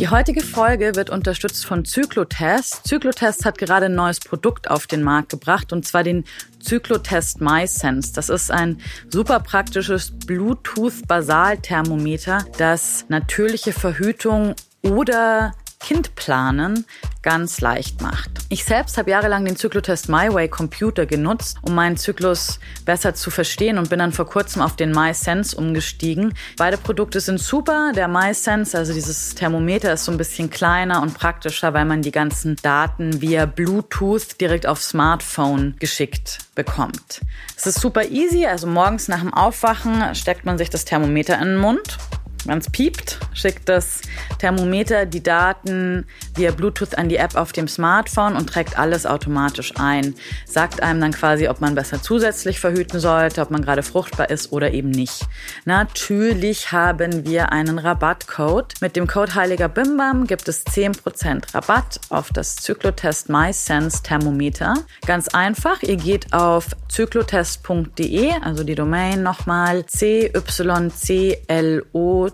Die 0.01 0.09
heutige 0.09 0.41
Folge 0.41 0.95
wird 0.95 1.09
unterstützt 1.11 1.63
von 1.63 1.85
Zyklotest. 1.85 2.87
Zyklotest 2.87 3.45
hat 3.45 3.59
gerade 3.59 3.85
ein 3.85 3.93
neues 3.93 4.19
Produkt 4.19 4.67
auf 4.67 4.87
den 4.87 5.03
Markt 5.03 5.29
gebracht 5.29 5.71
und 5.71 5.85
zwar 5.85 6.01
den 6.01 6.25
Zyklotest 6.59 7.39
MySense. 7.39 8.11
Das 8.11 8.29
ist 8.29 8.49
ein 8.49 8.81
super 9.09 9.39
praktisches 9.41 10.11
Bluetooth-Basalthermometer, 10.25 12.45
das 12.57 13.05
natürliche 13.09 13.73
Verhütung 13.73 14.55
oder 14.81 15.53
Kindplanen 15.81 16.85
ganz 17.21 17.61
leicht 17.61 18.01
macht. 18.01 18.31
Ich 18.49 18.63
selbst 18.63 18.97
habe 18.97 19.11
jahrelang 19.11 19.45
den 19.45 19.55
Zyklotest 19.55 20.09
MyWay 20.09 20.47
Computer 20.47 21.05
genutzt, 21.05 21.57
um 21.61 21.75
meinen 21.75 21.97
Zyklus 21.97 22.59
besser 22.85 23.13
zu 23.13 23.29
verstehen 23.29 23.77
und 23.77 23.89
bin 23.89 23.99
dann 23.99 24.11
vor 24.11 24.25
kurzem 24.25 24.61
auf 24.61 24.75
den 24.75 24.91
MySense 24.91 25.55
umgestiegen. 25.55 26.33
Beide 26.57 26.77
Produkte 26.77 27.19
sind 27.19 27.39
super. 27.39 27.91
Der 27.95 28.07
MySense, 28.07 28.77
also 28.77 28.93
dieses 28.93 29.35
Thermometer, 29.35 29.93
ist 29.93 30.05
so 30.05 30.11
ein 30.11 30.17
bisschen 30.17 30.49
kleiner 30.49 31.01
und 31.01 31.13
praktischer, 31.13 31.73
weil 31.73 31.85
man 31.85 32.01
die 32.01 32.11
ganzen 32.11 32.55
Daten 32.61 33.21
via 33.21 33.45
Bluetooth 33.45 34.39
direkt 34.39 34.65
aufs 34.65 34.89
Smartphone 34.89 35.75
geschickt 35.79 36.39
bekommt. 36.55 37.21
Es 37.55 37.67
ist 37.67 37.79
super 37.79 38.05
easy, 38.05 38.45
also 38.45 38.67
morgens 38.67 39.07
nach 39.07 39.19
dem 39.19 39.33
Aufwachen 39.33 40.15
steckt 40.15 40.45
man 40.45 40.57
sich 40.57 40.69
das 40.69 40.85
Thermometer 40.85 41.35
in 41.39 41.49
den 41.49 41.57
Mund 41.57 41.97
wenn 42.45 42.57
es 42.57 42.69
piept, 42.69 43.19
schickt 43.33 43.69
das 43.69 44.01
Thermometer 44.39 45.05
die 45.05 45.21
Daten 45.21 46.05
via 46.35 46.51
Bluetooth 46.51 46.97
an 46.97 47.09
die 47.09 47.17
App 47.17 47.35
auf 47.35 47.51
dem 47.51 47.67
Smartphone 47.67 48.35
und 48.35 48.47
trägt 48.47 48.79
alles 48.79 49.05
automatisch 49.05 49.73
ein. 49.77 50.15
Sagt 50.45 50.81
einem 50.81 51.01
dann 51.01 51.11
quasi, 51.11 51.47
ob 51.47 51.61
man 51.61 51.75
besser 51.75 52.01
zusätzlich 52.01 52.59
verhüten 52.59 52.99
sollte, 52.99 53.41
ob 53.41 53.51
man 53.51 53.61
gerade 53.61 53.83
fruchtbar 53.83 54.29
ist 54.29 54.51
oder 54.51 54.71
eben 54.71 54.89
nicht. 54.89 55.27
Natürlich 55.65 56.71
haben 56.71 57.25
wir 57.25 57.51
einen 57.51 57.79
Rabattcode. 57.79 58.73
Mit 58.81 58.95
dem 58.95 59.07
Code 59.07 59.35
Heiliger 59.35 59.69
Bimbam 59.69 60.25
gibt 60.25 60.47
es 60.47 60.65
10% 60.65 61.53
Rabatt 61.53 61.99
auf 62.09 62.29
das 62.29 62.55
Zyklotest 62.55 63.29
MySense 63.29 64.01
Thermometer. 64.03 64.73
Ganz 65.05 65.27
einfach, 65.29 65.83
ihr 65.83 65.97
geht 65.97 66.33
auf 66.33 66.67
zyklotest.de, 66.89 68.31
also 68.41 68.63
die 68.63 68.75
Domain 68.75 69.23
nochmal 69.23 69.85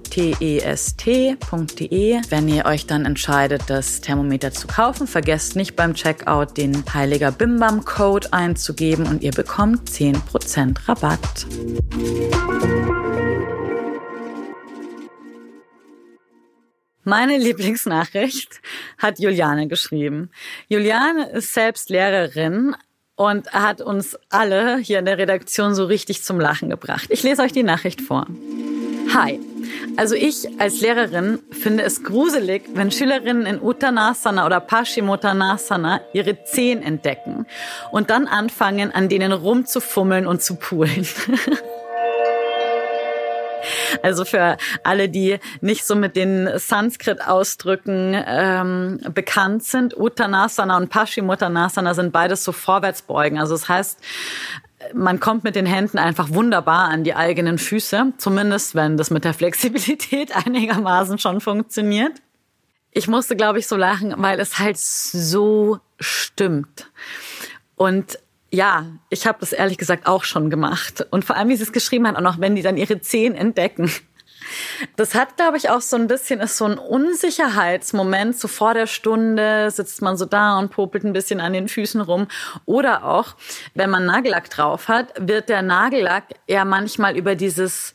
cyclotest.de. 0.03 2.21
Wenn 2.29 2.47
ihr 2.47 2.65
euch 2.65 2.87
dann 2.87 3.05
entscheidet, 3.05 3.63
das 3.67 4.01
Thermometer 4.01 4.51
zu 4.51 4.67
kaufen, 4.67 5.07
vergesst 5.07 5.55
nicht 5.55 5.75
beim 5.75 5.93
Checkout 5.93 6.57
den 6.57 6.83
Heiliger 6.93 7.31
Bimbam 7.31 7.85
Code 7.85 8.33
einzugeben 8.33 9.07
und 9.07 9.23
ihr 9.23 9.31
bekommt 9.31 9.89
10% 9.89 10.87
Rabatt. 10.87 11.47
Meine 17.03 17.37
Lieblingsnachricht 17.37 18.61
hat 18.97 19.19
Juliane 19.19 19.67
geschrieben. 19.67 20.29
Juliane 20.67 21.29
ist 21.29 21.53
selbst 21.53 21.89
Lehrerin 21.89 22.75
und 23.15 23.53
hat 23.53 23.81
uns 23.81 24.17
alle 24.29 24.77
hier 24.77 24.99
in 24.99 25.05
der 25.05 25.17
Redaktion 25.17 25.73
so 25.73 25.85
richtig 25.85 26.23
zum 26.23 26.39
Lachen 26.39 26.69
gebracht. 26.69 27.07
Ich 27.09 27.23
lese 27.23 27.41
euch 27.41 27.53
die 27.53 27.63
Nachricht 27.63 28.01
vor. 28.01 28.27
Hi. 29.13 29.39
Also 29.95 30.15
ich 30.15 30.47
als 30.59 30.81
Lehrerin 30.81 31.39
finde 31.51 31.83
es 31.83 32.03
gruselig, 32.03 32.63
wenn 32.73 32.91
Schülerinnen 32.91 33.45
in 33.45 33.61
Uttanasana 33.61 34.45
oder 34.45 34.59
Paschimottanasana 34.59 36.01
ihre 36.13 36.43
Zehen 36.43 36.83
entdecken 36.83 37.45
und 37.91 38.09
dann 38.09 38.27
anfangen, 38.27 38.91
an 38.91 39.09
denen 39.09 39.31
rumzufummeln 39.31 40.27
und 40.27 40.41
zu 40.41 40.55
poolen. 40.55 41.07
Also 44.01 44.25
für 44.25 44.57
alle, 44.83 45.09
die 45.09 45.39
nicht 45.61 45.85
so 45.85 45.95
mit 45.95 46.15
den 46.15 46.49
Sanskrit-Ausdrücken 46.57 48.15
ähm, 48.25 48.99
bekannt 49.13 49.63
sind, 49.63 49.97
Uttanasana 49.97 50.77
und 50.77 50.89
Paschimottanasana 50.89 51.93
sind 51.93 52.11
beides 52.11 52.43
so 52.43 52.51
Vorwärtsbeugen. 52.51 53.39
Also 53.39 53.55
das 53.55 53.67
heißt, 53.67 53.99
man 54.93 55.19
kommt 55.19 55.43
mit 55.43 55.55
den 55.55 55.65
Händen 55.65 55.97
einfach 55.97 56.29
wunderbar 56.29 56.89
an 56.89 57.03
die 57.03 57.15
eigenen 57.15 57.57
Füße, 57.57 58.13
zumindest 58.17 58.75
wenn 58.75 58.97
das 58.97 59.09
mit 59.09 59.23
der 59.23 59.33
Flexibilität 59.33 60.35
einigermaßen 60.45 61.17
schon 61.19 61.41
funktioniert. 61.41 62.13
Ich 62.91 63.07
musste, 63.07 63.35
glaube 63.35 63.59
ich, 63.59 63.67
so 63.67 63.75
lachen, 63.75 64.13
weil 64.17 64.39
es 64.39 64.59
halt 64.59 64.77
so 64.77 65.79
stimmt. 65.99 66.89
Und 67.75 68.17
ja, 68.49 68.85
ich 69.09 69.27
habe 69.27 69.37
das 69.39 69.53
ehrlich 69.53 69.77
gesagt 69.77 70.07
auch 70.07 70.23
schon 70.23 70.49
gemacht. 70.49 71.05
Und 71.11 71.25
vor 71.25 71.35
allem, 71.35 71.49
wie 71.49 71.55
sie 71.55 71.63
es 71.63 71.73
geschrieben 71.73 72.07
hat, 72.07 72.15
auch 72.15 72.21
noch, 72.21 72.39
wenn 72.39 72.55
die 72.55 72.61
dann 72.61 72.77
ihre 72.77 73.01
Zehen 73.01 73.35
entdecken. 73.35 73.91
Das 74.95 75.15
hat, 75.15 75.37
glaube 75.37 75.57
ich, 75.57 75.69
auch 75.69 75.81
so 75.81 75.95
ein 75.95 76.07
bisschen, 76.07 76.39
ist 76.39 76.57
so 76.57 76.65
ein 76.65 76.77
Unsicherheitsmoment. 76.77 78.37
So 78.37 78.47
vor 78.47 78.73
der 78.73 78.87
Stunde 78.87 79.71
sitzt 79.71 80.01
man 80.01 80.17
so 80.17 80.25
da 80.25 80.57
und 80.59 80.71
popelt 80.71 81.03
ein 81.03 81.13
bisschen 81.13 81.39
an 81.39 81.53
den 81.53 81.67
Füßen 81.67 82.01
rum. 82.01 82.27
Oder 82.65 83.05
auch, 83.05 83.35
wenn 83.73 83.89
man 83.89 84.05
Nagellack 84.05 84.49
drauf 84.49 84.87
hat, 84.87 85.13
wird 85.19 85.49
der 85.49 85.61
Nagellack 85.61 86.25
ja 86.47 86.65
manchmal 86.65 87.17
über 87.17 87.35
dieses 87.35 87.93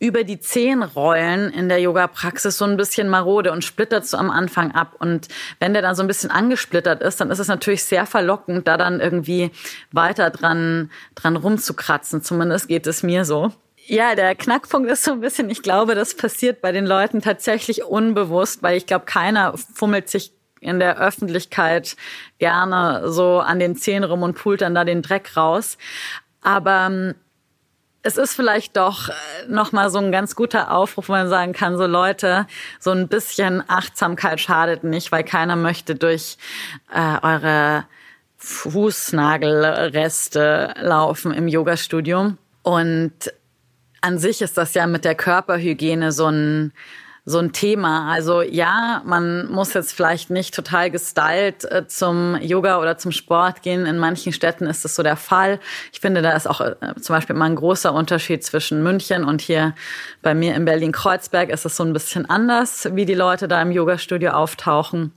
über 0.00 0.22
die 0.22 0.38
Zehenrollen 0.38 1.50
in 1.52 1.68
der 1.68 1.80
Yoga-Praxis 1.80 2.56
so 2.56 2.64
ein 2.64 2.76
bisschen 2.76 3.08
marode 3.08 3.50
und 3.50 3.64
splittert 3.64 4.06
so 4.06 4.16
am 4.16 4.30
Anfang 4.30 4.72
ab. 4.72 4.94
Und 4.98 5.28
wenn 5.58 5.72
der 5.72 5.82
dann 5.82 5.96
so 5.96 6.02
ein 6.02 6.06
bisschen 6.06 6.30
angesplittert 6.30 7.02
ist, 7.02 7.20
dann 7.20 7.30
ist 7.30 7.40
es 7.40 7.48
natürlich 7.48 7.82
sehr 7.84 8.06
verlockend, 8.06 8.68
da 8.68 8.76
dann 8.76 9.00
irgendwie 9.00 9.50
weiter 9.90 10.30
dran, 10.30 10.90
dran 11.16 11.36
rumzukratzen. 11.36 12.22
Zumindest 12.22 12.68
geht 12.68 12.86
es 12.86 13.02
mir 13.02 13.24
so. 13.24 13.52
Ja, 13.90 14.14
der 14.14 14.34
Knackpunkt 14.34 14.90
ist 14.90 15.02
so 15.02 15.12
ein 15.12 15.20
bisschen, 15.20 15.48
ich 15.48 15.62
glaube, 15.62 15.94
das 15.94 16.14
passiert 16.14 16.60
bei 16.60 16.72
den 16.72 16.84
Leuten 16.84 17.22
tatsächlich 17.22 17.84
unbewusst, 17.84 18.62
weil 18.62 18.76
ich 18.76 18.84
glaube, 18.84 19.06
keiner 19.06 19.54
fummelt 19.56 20.10
sich 20.10 20.34
in 20.60 20.78
der 20.78 20.98
Öffentlichkeit 20.98 21.96
gerne 22.38 23.10
so 23.10 23.38
an 23.38 23.58
den 23.58 23.76
Zehen 23.76 24.04
rum 24.04 24.22
und 24.22 24.34
pult 24.34 24.60
dann 24.60 24.74
da 24.74 24.84
den 24.84 25.00
Dreck 25.00 25.34
raus. 25.38 25.78
Aber 26.42 26.88
ähm, 26.90 27.14
es 28.02 28.18
ist 28.18 28.34
vielleicht 28.34 28.76
doch 28.76 29.08
äh, 29.08 29.12
nochmal 29.48 29.88
so 29.88 29.96
ein 29.96 30.12
ganz 30.12 30.36
guter 30.36 30.70
Aufruf, 30.70 31.08
wo 31.08 31.12
man 31.12 31.30
sagen 31.30 31.54
kann, 31.54 31.78
so 31.78 31.86
Leute, 31.86 32.46
so 32.78 32.90
ein 32.90 33.08
bisschen 33.08 33.64
Achtsamkeit 33.68 34.38
schadet 34.38 34.84
nicht, 34.84 35.12
weil 35.12 35.24
keiner 35.24 35.56
möchte 35.56 35.94
durch 35.94 36.36
äh, 36.92 37.16
eure 37.22 37.86
Fußnagelreste 38.36 40.74
laufen 40.78 41.32
im 41.32 41.48
Yogastudio. 41.48 42.34
Und 42.62 43.32
an 44.00 44.18
sich 44.18 44.42
ist 44.42 44.56
das 44.56 44.74
ja 44.74 44.86
mit 44.86 45.04
der 45.04 45.14
Körperhygiene 45.14 46.12
so 46.12 46.26
ein 46.26 46.72
so 47.28 47.38
ein 47.38 47.52
Thema. 47.52 48.10
Also 48.10 48.40
ja, 48.40 49.02
man 49.04 49.50
muss 49.50 49.74
jetzt 49.74 49.92
vielleicht 49.92 50.30
nicht 50.30 50.54
total 50.54 50.90
gestylt 50.90 51.64
äh, 51.70 51.86
zum 51.86 52.36
Yoga 52.40 52.80
oder 52.80 52.96
zum 52.96 53.12
Sport 53.12 53.62
gehen. 53.62 53.84
In 53.84 53.98
manchen 53.98 54.32
Städten 54.32 54.66
ist 54.66 54.84
das 54.84 54.94
so 54.94 55.02
der 55.02 55.16
Fall. 55.16 55.60
Ich 55.92 56.00
finde, 56.00 56.22
da 56.22 56.32
ist 56.32 56.46
auch 56.46 56.62
äh, 56.62 56.74
zum 57.00 57.14
Beispiel 57.14 57.36
mal 57.36 57.44
ein 57.44 57.56
großer 57.56 57.92
Unterschied 57.92 58.44
zwischen 58.44 58.82
München 58.82 59.24
und 59.24 59.42
hier 59.42 59.74
bei 60.22 60.34
mir 60.34 60.54
in 60.54 60.64
Berlin-Kreuzberg 60.64 61.50
ist 61.50 61.66
es 61.66 61.76
so 61.76 61.84
ein 61.84 61.92
bisschen 61.92 62.28
anders, 62.28 62.88
wie 62.94 63.04
die 63.04 63.14
Leute 63.14 63.46
da 63.46 63.60
im 63.60 63.72
Yogastudio 63.72 64.30
auftauchen. 64.30 65.12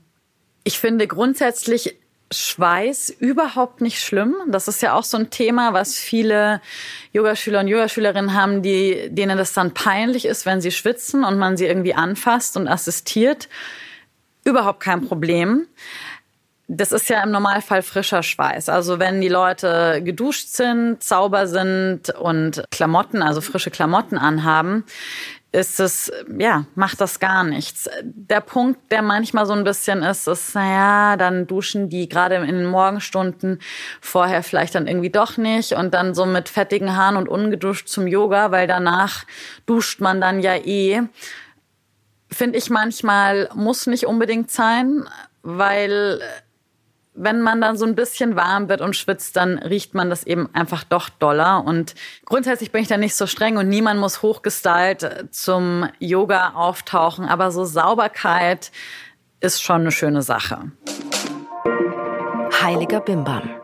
Ich 0.63 0.79
finde 0.79 1.07
grundsätzlich 1.07 1.97
Schweiß 2.31 3.09
überhaupt 3.09 3.81
nicht 3.81 3.99
schlimm. 3.99 4.35
Das 4.47 4.67
ist 4.67 4.81
ja 4.81 4.93
auch 4.93 5.03
so 5.03 5.17
ein 5.17 5.29
Thema, 5.29 5.73
was 5.73 5.95
viele 5.95 6.61
Yogaschüler 7.11 7.59
und 7.59 7.67
Yogaschülerinnen 7.67 8.33
haben, 8.33 8.61
die, 8.61 9.09
denen 9.09 9.37
das 9.37 9.53
dann 9.53 9.73
peinlich 9.73 10.25
ist, 10.25 10.45
wenn 10.45 10.61
sie 10.61 10.71
schwitzen 10.71 11.23
und 11.23 11.37
man 11.37 11.57
sie 11.57 11.65
irgendwie 11.65 11.93
anfasst 11.93 12.55
und 12.57 12.67
assistiert. 12.67 13.49
Überhaupt 14.43 14.79
kein 14.79 15.05
Problem. 15.07 15.67
Das 16.67 16.93
ist 16.93 17.09
ja 17.09 17.21
im 17.21 17.31
Normalfall 17.31 17.81
frischer 17.81 18.23
Schweiß. 18.23 18.69
Also 18.69 18.97
wenn 18.97 19.19
die 19.19 19.27
Leute 19.27 20.01
geduscht 20.01 20.47
sind, 20.47 21.03
sauber 21.03 21.47
sind 21.47 22.11
und 22.11 22.63
Klamotten, 22.71 23.21
also 23.21 23.41
frische 23.41 23.71
Klamotten 23.71 24.17
anhaben, 24.17 24.85
ist 25.53 25.81
es, 25.81 26.11
ja, 26.39 26.65
macht 26.75 27.01
das 27.01 27.19
gar 27.19 27.43
nichts. 27.43 27.89
Der 28.03 28.39
Punkt, 28.39 28.89
der 28.89 29.01
manchmal 29.01 29.45
so 29.45 29.53
ein 29.53 29.65
bisschen 29.65 30.01
ist, 30.01 30.27
ist, 30.27 30.55
naja, 30.55 31.17
dann 31.17 31.45
duschen 31.45 31.89
die 31.89 32.07
gerade 32.07 32.35
in 32.35 32.45
den 32.45 32.65
Morgenstunden 32.65 33.59
vorher 33.99 34.43
vielleicht 34.43 34.75
dann 34.75 34.87
irgendwie 34.87 35.09
doch 35.09 35.37
nicht 35.37 35.73
und 35.73 35.93
dann 35.93 36.15
so 36.15 36.25
mit 36.25 36.47
fettigen 36.47 36.95
Haaren 36.95 37.17
und 37.17 37.27
ungeduscht 37.27 37.89
zum 37.89 38.07
Yoga, 38.07 38.51
weil 38.51 38.65
danach 38.65 39.25
duscht 39.65 39.99
man 39.99 40.21
dann 40.21 40.39
ja 40.39 40.55
eh. 40.55 41.01
Finde 42.31 42.57
ich 42.57 42.69
manchmal 42.69 43.49
muss 43.53 43.87
nicht 43.87 44.05
unbedingt 44.05 44.51
sein, 44.51 45.03
weil 45.43 46.21
wenn 47.13 47.41
man 47.41 47.61
dann 47.61 47.77
so 47.77 47.85
ein 47.85 47.95
bisschen 47.95 48.35
warm 48.35 48.69
wird 48.69 48.81
und 48.81 48.95
schwitzt, 48.95 49.35
dann 49.35 49.59
riecht 49.59 49.93
man 49.93 50.09
das 50.09 50.25
eben 50.25 50.49
einfach 50.53 50.83
doch 50.83 51.09
doller. 51.09 51.63
Und 51.65 51.93
grundsätzlich 52.25 52.71
bin 52.71 52.81
ich 52.81 52.87
da 52.87 52.97
nicht 52.97 53.15
so 53.15 53.27
streng 53.27 53.57
und 53.57 53.67
niemand 53.67 53.99
muss 53.99 54.21
hochgestylt 54.21 55.27
zum 55.31 55.89
Yoga 55.99 56.53
auftauchen. 56.55 57.25
Aber 57.25 57.51
so 57.51 57.65
Sauberkeit 57.65 58.71
ist 59.41 59.61
schon 59.61 59.81
eine 59.81 59.91
schöne 59.91 60.21
Sache. 60.21 60.71
Heiliger 62.61 63.01
Bimbam. 63.01 63.60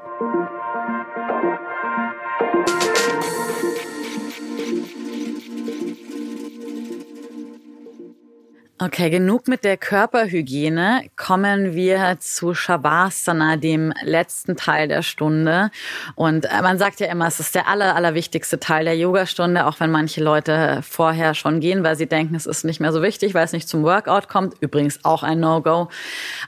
Okay, 8.79 9.09
genug 9.09 9.47
mit 9.47 9.63
der 9.63 9.75
Körperhygiene. 9.75 11.09
Kommen 11.15 11.73
wir 11.73 12.17
zu 12.19 12.53
Shavasana, 12.53 13.55
dem 13.55 13.91
letzten 14.03 14.55
Teil 14.55 14.87
der 14.87 15.01
Stunde. 15.01 15.71
Und 16.13 16.45
äh, 16.45 16.61
man 16.61 16.77
sagt 16.77 16.99
ja 16.99 17.07
immer, 17.07 17.25
es 17.25 17.39
ist 17.39 17.55
der 17.55 17.67
aller, 17.67 17.95
allerwichtigste 17.95 18.59
Teil 18.59 18.85
der 18.85 18.95
Yogastunde, 18.95 19.65
auch 19.65 19.79
wenn 19.79 19.89
manche 19.89 20.23
Leute 20.23 20.83
vorher 20.87 21.33
schon 21.33 21.59
gehen, 21.59 21.83
weil 21.83 21.95
sie 21.95 22.05
denken, 22.05 22.35
es 22.35 22.45
ist 22.45 22.65
nicht 22.65 22.79
mehr 22.79 22.93
so 22.93 23.01
wichtig, 23.01 23.33
weil 23.33 23.45
es 23.45 23.51
nicht 23.51 23.67
zum 23.67 23.81
Workout 23.81 24.29
kommt. 24.29 24.53
Übrigens 24.59 25.03
auch 25.03 25.23
ein 25.23 25.39
No-Go. 25.39 25.89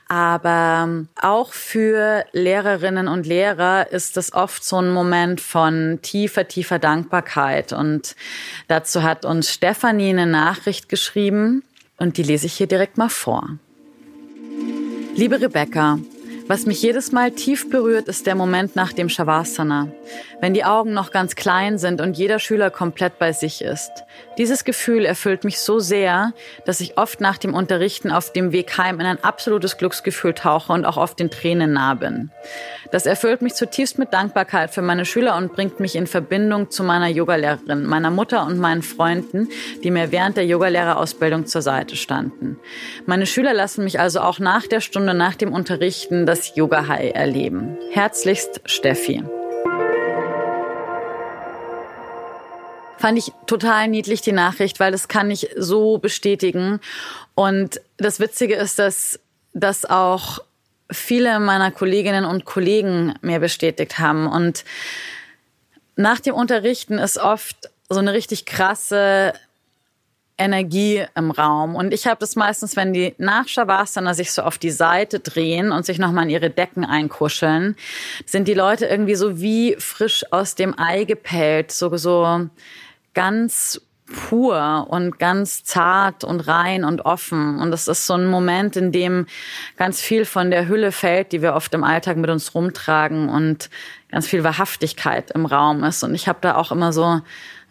Aber 0.07 0.83
ähm, 0.83 1.07
auch 1.19 1.51
für 1.51 2.25
Lehrerinnen 2.31 3.07
und 3.07 3.25
Lehrer 3.25 3.91
ist 3.91 4.17
es 4.17 4.33
oft 4.33 4.63
so 4.63 4.79
ein 4.79 4.91
Moment 4.91 5.41
von 5.41 5.97
tiefer, 6.03 6.47
tiefer 6.47 6.77
Dankbarkeit. 6.77 7.73
Und 7.73 8.15
dazu 8.67 9.01
hat 9.01 9.25
uns 9.25 9.51
Stefanie 9.51 10.11
eine 10.11 10.27
Nachricht 10.27 10.89
geschrieben. 10.89 11.63
Und 11.99 12.17
die 12.17 12.23
lese 12.23 12.45
ich 12.45 12.53
hier 12.53 12.67
direkt 12.67 12.97
mal 12.97 13.09
vor. 13.09 13.57
Liebe 15.15 15.39
Rebecca, 15.41 15.99
Was 16.47 16.65
mich 16.65 16.81
jedes 16.81 17.11
Mal 17.11 17.29
tief 17.29 17.69
berührt, 17.69 18.07
ist 18.07 18.25
der 18.25 18.33
Moment 18.33 18.75
nach 18.75 18.91
dem 18.91 19.07
Shavasana, 19.07 19.91
wenn 20.41 20.55
die 20.55 20.65
Augen 20.65 20.93
noch 20.93 21.11
ganz 21.11 21.35
klein 21.35 21.77
sind 21.77 22.01
und 22.01 22.17
jeder 22.17 22.39
Schüler 22.39 22.71
komplett 22.71 23.19
bei 23.19 23.33
sich 23.33 23.61
ist. 23.61 23.91
Dieses 24.39 24.63
Gefühl 24.63 25.03
erfüllt 25.03 25.43
mich 25.43 25.59
so 25.59 25.79
sehr, 25.79 26.33
dass 26.65 26.79
ich 26.79 26.97
oft 26.97 27.19
nach 27.19 27.37
dem 27.37 27.53
Unterrichten 27.53 28.09
auf 28.09 28.31
dem 28.31 28.53
Weg 28.53 28.77
heim 28.77 29.01
in 29.01 29.05
ein 29.05 29.21
absolutes 29.21 29.77
Glücksgefühl 29.77 30.33
tauche 30.33 30.71
und 30.71 30.85
auch 30.85 30.95
oft 30.95 31.19
den 31.19 31.29
Tränen 31.29 31.73
nah 31.73 31.93
bin. 31.93 32.31
Das 32.93 33.05
erfüllt 33.05 33.41
mich 33.41 33.55
zutiefst 33.55 33.99
mit 33.99 34.13
Dankbarkeit 34.13 34.71
für 34.71 34.81
meine 34.81 35.03
Schüler 35.03 35.35
und 35.35 35.51
bringt 35.51 35.81
mich 35.81 35.97
in 35.97 36.07
Verbindung 36.07 36.71
zu 36.71 36.85
meiner 36.85 37.09
Yogalehrerin, 37.09 37.85
meiner 37.85 38.11
Mutter 38.11 38.45
und 38.45 38.59
meinen 38.59 38.81
Freunden, 38.81 39.49
die 39.83 39.91
mir 39.91 40.13
während 40.13 40.37
der 40.37 40.45
Yogalehrerausbildung 40.45 41.45
zur 41.45 41.61
Seite 41.61 41.97
standen. 41.97 42.57
Meine 43.05 43.25
Schüler 43.25 43.53
lassen 43.53 43.83
mich 43.83 43.99
also 43.99 44.21
auch 44.21 44.39
nach 44.39 44.65
der 44.67 44.79
Stunde 44.79 45.13
nach 45.13 45.35
dem 45.35 45.51
Unterrichten 45.51 46.25
das 46.25 46.55
Yoga 46.55 46.87
High 46.87 47.13
erleben. 47.13 47.77
Herzlichst 47.91 48.61
Steffi. 48.63 49.21
Fand 52.99 53.17
ich 53.17 53.31
total 53.47 53.87
niedlich 53.87 54.19
die 54.19 54.33
Nachricht, 54.33 54.81
weil 54.81 54.91
das 54.91 55.07
kann 55.07 55.31
ich 55.31 55.49
so 55.55 55.99
bestätigen. 55.99 56.81
Und 57.33 57.79
das 57.95 58.19
Witzige 58.19 58.55
ist, 58.55 58.77
dass 58.77 59.19
das 59.53 59.85
auch 59.85 60.39
viele 60.91 61.39
meiner 61.39 61.71
Kolleginnen 61.71 62.25
und 62.25 62.43
Kollegen 62.43 63.13
mir 63.21 63.39
bestätigt 63.39 63.99
haben. 63.99 64.27
Und 64.27 64.65
nach 65.95 66.19
dem 66.19 66.35
Unterrichten 66.35 66.97
ist 66.97 67.17
oft 67.17 67.69
so 67.87 67.99
eine 67.99 68.11
richtig 68.11 68.45
krasse 68.45 69.33
Energie 70.37 71.05
im 71.15 71.31
Raum. 71.31 71.75
Und 71.75 71.93
ich 71.93 72.05
habe 72.07 72.19
das 72.19 72.35
meistens, 72.35 72.75
wenn 72.75 72.93
die 72.93 73.13
nach 73.17 73.47
Shavasana 73.47 74.13
sich 74.13 74.31
so 74.31 74.41
auf 74.41 74.57
die 74.57 74.71
Seite 74.71 75.19
drehen 75.19 75.71
und 75.71 75.85
sich 75.85 75.99
nochmal 75.99 76.25
in 76.25 76.31
ihre 76.31 76.49
Decken 76.49 76.85
einkuscheln, 76.85 77.75
sind 78.25 78.47
die 78.47 78.53
Leute 78.53 78.87
irgendwie 78.87 79.15
so 79.15 79.39
wie 79.39 79.75
frisch 79.79 80.25
aus 80.31 80.55
dem 80.55 80.77
Ei 80.77 81.03
gepellt, 81.03 81.71
so, 81.71 81.95
so 81.97 82.49
ganz 83.19 83.81
pur 84.05 84.87
und 84.89 85.19
ganz 85.19 85.65
zart 85.65 86.23
und 86.23 86.39
rein 86.47 86.85
und 86.85 87.01
offen. 87.01 87.59
Und 87.59 87.69
das 87.69 87.89
ist 87.89 88.07
so 88.07 88.13
ein 88.13 88.27
Moment, 88.27 88.77
in 88.77 88.93
dem 88.93 89.25
ganz 89.75 89.99
viel 89.99 90.23
von 90.23 90.51
der 90.51 90.69
Hülle 90.69 90.93
fällt, 90.93 91.33
die 91.33 91.41
wir 91.41 91.53
oft 91.53 91.73
im 91.73 91.83
Alltag 91.83 92.15
mit 92.15 92.29
uns 92.29 92.55
rumtragen 92.55 93.27
und 93.27 93.69
ganz 94.09 94.25
viel 94.25 94.45
Wahrhaftigkeit 94.45 95.31
im 95.31 95.45
Raum 95.45 95.83
ist. 95.83 96.01
Und 96.01 96.15
ich 96.15 96.29
habe 96.29 96.39
da 96.39 96.55
auch 96.55 96.71
immer 96.71 96.93
so 96.93 97.19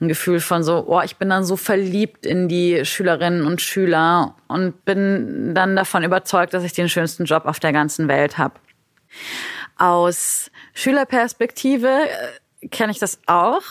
ein 0.00 0.08
Gefühl 0.08 0.40
von 0.40 0.62
so, 0.62 0.84
oh, 0.86 1.00
ich 1.00 1.16
bin 1.16 1.30
dann 1.30 1.44
so 1.44 1.56
verliebt 1.56 2.26
in 2.26 2.46
die 2.46 2.84
Schülerinnen 2.84 3.46
und 3.46 3.62
Schüler 3.62 4.34
und 4.48 4.84
bin 4.84 5.54
dann 5.54 5.76
davon 5.76 6.04
überzeugt, 6.04 6.52
dass 6.52 6.62
ich 6.62 6.74
den 6.74 6.90
schönsten 6.90 7.24
Job 7.24 7.46
auf 7.46 7.58
der 7.58 7.72
ganzen 7.72 8.06
Welt 8.06 8.36
habe. 8.36 8.56
Aus 9.78 10.50
Schülerperspektive 10.74 11.88
äh, 11.88 12.68
kenne 12.68 12.92
ich 12.92 12.98
das 12.98 13.18
auch 13.24 13.62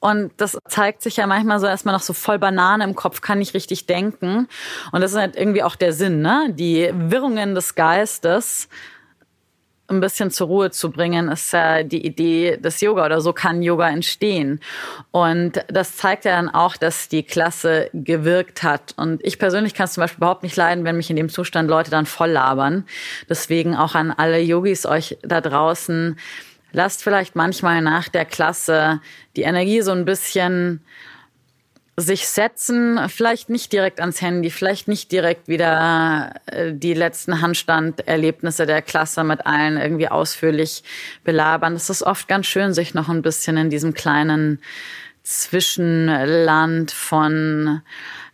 und 0.00 0.32
das 0.38 0.58
zeigt 0.66 1.02
sich 1.02 1.16
ja 1.16 1.26
manchmal 1.26 1.60
so 1.60 1.66
erstmal 1.66 1.94
noch 1.94 2.02
so 2.02 2.14
voll 2.14 2.38
Banane 2.38 2.84
im 2.84 2.94
Kopf, 2.94 3.20
kann 3.20 3.38
nicht 3.38 3.54
richtig 3.54 3.86
denken. 3.86 4.48
Und 4.92 5.00
das 5.02 5.12
ist 5.12 5.18
halt 5.18 5.36
irgendwie 5.36 5.62
auch 5.62 5.76
der 5.76 5.92
Sinn, 5.92 6.22
ne? 6.22 6.48
Die 6.50 6.90
Wirrungen 6.92 7.54
des 7.54 7.74
Geistes 7.74 8.68
ein 9.90 10.00
bisschen 10.00 10.30
zur 10.30 10.46
Ruhe 10.46 10.70
zu 10.70 10.90
bringen, 10.90 11.28
ist 11.28 11.52
ja 11.52 11.82
die 11.82 12.06
Idee 12.06 12.56
des 12.56 12.80
Yoga 12.80 13.04
oder 13.04 13.20
so 13.20 13.32
kann 13.32 13.60
Yoga 13.60 13.90
entstehen. 13.90 14.60
Und 15.10 15.64
das 15.68 15.96
zeigt 15.96 16.24
ja 16.24 16.36
dann 16.36 16.48
auch, 16.48 16.76
dass 16.76 17.08
die 17.08 17.24
Klasse 17.24 17.90
gewirkt 17.92 18.62
hat. 18.62 18.94
Und 18.96 19.20
ich 19.24 19.38
persönlich 19.38 19.74
kann 19.74 19.84
es 19.84 19.94
zum 19.94 20.02
Beispiel 20.02 20.18
überhaupt 20.18 20.44
nicht 20.44 20.56
leiden, 20.56 20.84
wenn 20.84 20.96
mich 20.96 21.10
in 21.10 21.16
dem 21.16 21.28
Zustand 21.28 21.68
Leute 21.68 21.90
dann 21.90 22.06
voll 22.06 22.30
labern. 22.30 22.86
Deswegen 23.28 23.74
auch 23.74 23.94
an 23.94 24.12
alle 24.12 24.40
Yogis 24.40 24.86
euch 24.86 25.18
da 25.22 25.40
draußen, 25.40 26.16
lasst 26.72 27.02
vielleicht 27.02 27.36
manchmal 27.36 27.82
nach 27.82 28.08
der 28.08 28.24
Klasse 28.24 29.00
die 29.36 29.42
Energie 29.42 29.82
so 29.82 29.92
ein 29.92 30.04
bisschen 30.04 30.80
sich 31.96 32.28
setzen, 32.28 32.98
vielleicht 33.08 33.50
nicht 33.50 33.72
direkt 33.72 34.00
ans 34.00 34.20
Handy, 34.20 34.50
vielleicht 34.50 34.88
nicht 34.88 35.12
direkt 35.12 35.48
wieder 35.48 36.34
äh, 36.46 36.72
die 36.72 36.94
letzten 36.94 37.40
Handstanderlebnisse 37.40 38.66
der 38.66 38.82
Klasse 38.82 39.22
mit 39.24 39.46
allen 39.46 39.76
irgendwie 39.76 40.08
ausführlich 40.08 40.82
belabern. 41.24 41.74
Es 41.74 41.90
ist 41.90 42.02
oft 42.02 42.26
ganz 42.28 42.46
schön, 42.46 42.72
sich 42.72 42.94
noch 42.94 43.08
ein 43.08 43.22
bisschen 43.22 43.56
in 43.56 43.70
diesem 43.70 43.94
kleinen 43.94 44.60
Zwischenland 45.22 46.90
von 46.90 47.82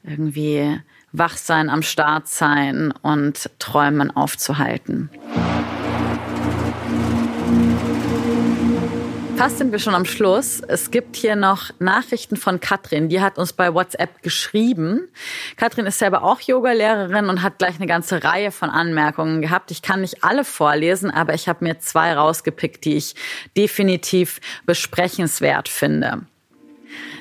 irgendwie 0.04 0.80
Wachsein 1.12 1.68
am 1.68 1.82
Start 1.82 2.28
sein 2.28 2.92
und 3.02 3.50
Träumen 3.58 4.14
aufzuhalten. 4.14 5.10
Fast 9.36 9.58
sind 9.58 9.70
wir 9.70 9.78
schon 9.78 9.94
am 9.94 10.06
Schluss. 10.06 10.62
Es 10.66 10.90
gibt 10.90 11.14
hier 11.14 11.36
noch 11.36 11.70
Nachrichten 11.78 12.36
von 12.36 12.58
Katrin. 12.58 13.10
Die 13.10 13.20
hat 13.20 13.36
uns 13.36 13.52
bei 13.52 13.74
WhatsApp 13.74 14.22
geschrieben. 14.22 15.08
Katrin 15.56 15.84
ist 15.84 15.98
selber 15.98 16.22
auch 16.22 16.40
Yogalehrerin 16.40 17.28
und 17.28 17.42
hat 17.42 17.58
gleich 17.58 17.76
eine 17.76 17.86
ganze 17.86 18.24
Reihe 18.24 18.50
von 18.50 18.70
Anmerkungen 18.70 19.42
gehabt. 19.42 19.70
Ich 19.70 19.82
kann 19.82 20.00
nicht 20.00 20.24
alle 20.24 20.42
vorlesen, 20.42 21.10
aber 21.10 21.34
ich 21.34 21.48
habe 21.48 21.64
mir 21.64 21.78
zwei 21.78 22.14
rausgepickt, 22.14 22.86
die 22.86 22.96
ich 22.96 23.14
definitiv 23.58 24.40
besprechenswert 24.64 25.68
finde. 25.68 26.22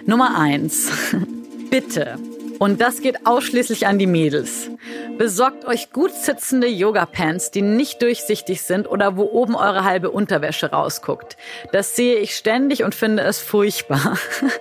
Nummer 0.06 0.40
eins. 0.40 0.90
Bitte 1.70 2.18
und 2.60 2.82
das 2.82 3.02
geht 3.02 3.26
ausschließlich 3.26 3.88
an 3.88 4.00
die 4.00 4.08
Mädels. 4.08 4.70
Besorgt 5.18 5.66
euch 5.66 5.92
gut 5.92 6.12
sitzende 6.12 6.68
Yoga-Pants, 6.68 7.52
die 7.52 7.62
nicht 7.62 8.02
durchsichtig 8.02 8.62
sind 8.62 8.88
oder 8.88 9.18
wo 9.18 9.24
oben 9.24 9.56
eure 9.56 9.84
halbe 9.84 10.12
Unterwäsche 10.12 10.72
rausguckt. 10.72 11.38
Das 11.72 11.96
sehe 11.96 12.18
ich 12.18 12.36
ständig 12.36 12.84
und 12.84 12.96
finde 12.96 13.24
es 13.24 13.40
furchtbar. 13.40 14.18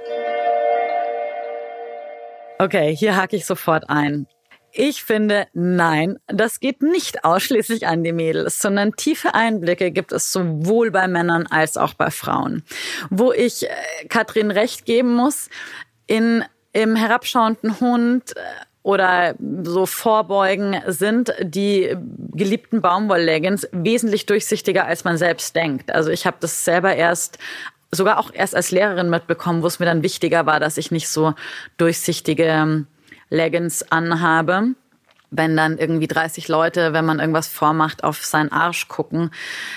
okay, 2.58 2.94
hier 2.94 3.16
hake 3.16 3.36
ich 3.36 3.46
sofort 3.46 3.88
ein. 3.88 4.26
Ich 4.76 5.04
finde, 5.04 5.46
nein, 5.52 6.18
das 6.26 6.58
geht 6.58 6.82
nicht 6.82 7.24
ausschließlich 7.24 7.86
an 7.86 8.02
die 8.02 8.12
Mädels, 8.12 8.58
sondern 8.58 8.96
tiefe 8.96 9.32
Einblicke 9.32 9.92
gibt 9.92 10.10
es 10.10 10.32
sowohl 10.32 10.90
bei 10.90 11.06
Männern 11.06 11.46
als 11.46 11.76
auch 11.76 11.94
bei 11.94 12.10
Frauen. 12.10 12.64
Wo 13.08 13.32
ich 13.32 13.66
äh, 13.66 13.68
Katrin 14.08 14.50
recht 14.50 14.84
geben 14.84 15.14
muss, 15.14 15.48
in 16.08 16.44
im 16.74 16.96
herabschauenden 16.96 17.80
Hund 17.80 18.36
äh, 18.36 18.40
oder 18.82 19.34
so 19.62 19.86
vorbeugen 19.86 20.78
sind 20.86 21.32
die 21.40 21.96
geliebten 22.32 22.82
Baumwollleggings 22.82 23.66
wesentlich 23.72 24.26
durchsichtiger, 24.26 24.84
als 24.84 25.04
man 25.04 25.16
selbst 25.16 25.56
denkt. 25.56 25.90
Also 25.90 26.10
ich 26.10 26.26
habe 26.26 26.36
das 26.40 26.66
selber 26.66 26.94
erst 26.94 27.38
sogar 27.90 28.18
auch 28.18 28.30
erst 28.34 28.54
als 28.54 28.72
Lehrerin 28.72 29.08
mitbekommen, 29.08 29.62
wo 29.62 29.68
es 29.68 29.78
mir 29.78 29.86
dann 29.86 30.02
wichtiger 30.02 30.44
war, 30.44 30.60
dass 30.60 30.76
ich 30.76 30.90
nicht 30.90 31.08
so 31.08 31.32
durchsichtige 31.78 32.44
ähm, 32.44 32.86
Leggings 33.30 33.90
anhabe. 33.90 34.74
Wenn 35.30 35.56
dann 35.56 35.78
irgendwie 35.78 36.06
30 36.06 36.48
Leute, 36.48 36.92
wenn 36.92 37.06
man 37.06 37.20
irgendwas 37.20 37.48
vormacht, 37.48 38.04
auf 38.04 38.24
seinen 38.24 38.52
Arsch 38.52 38.88
gucken, 38.88 39.30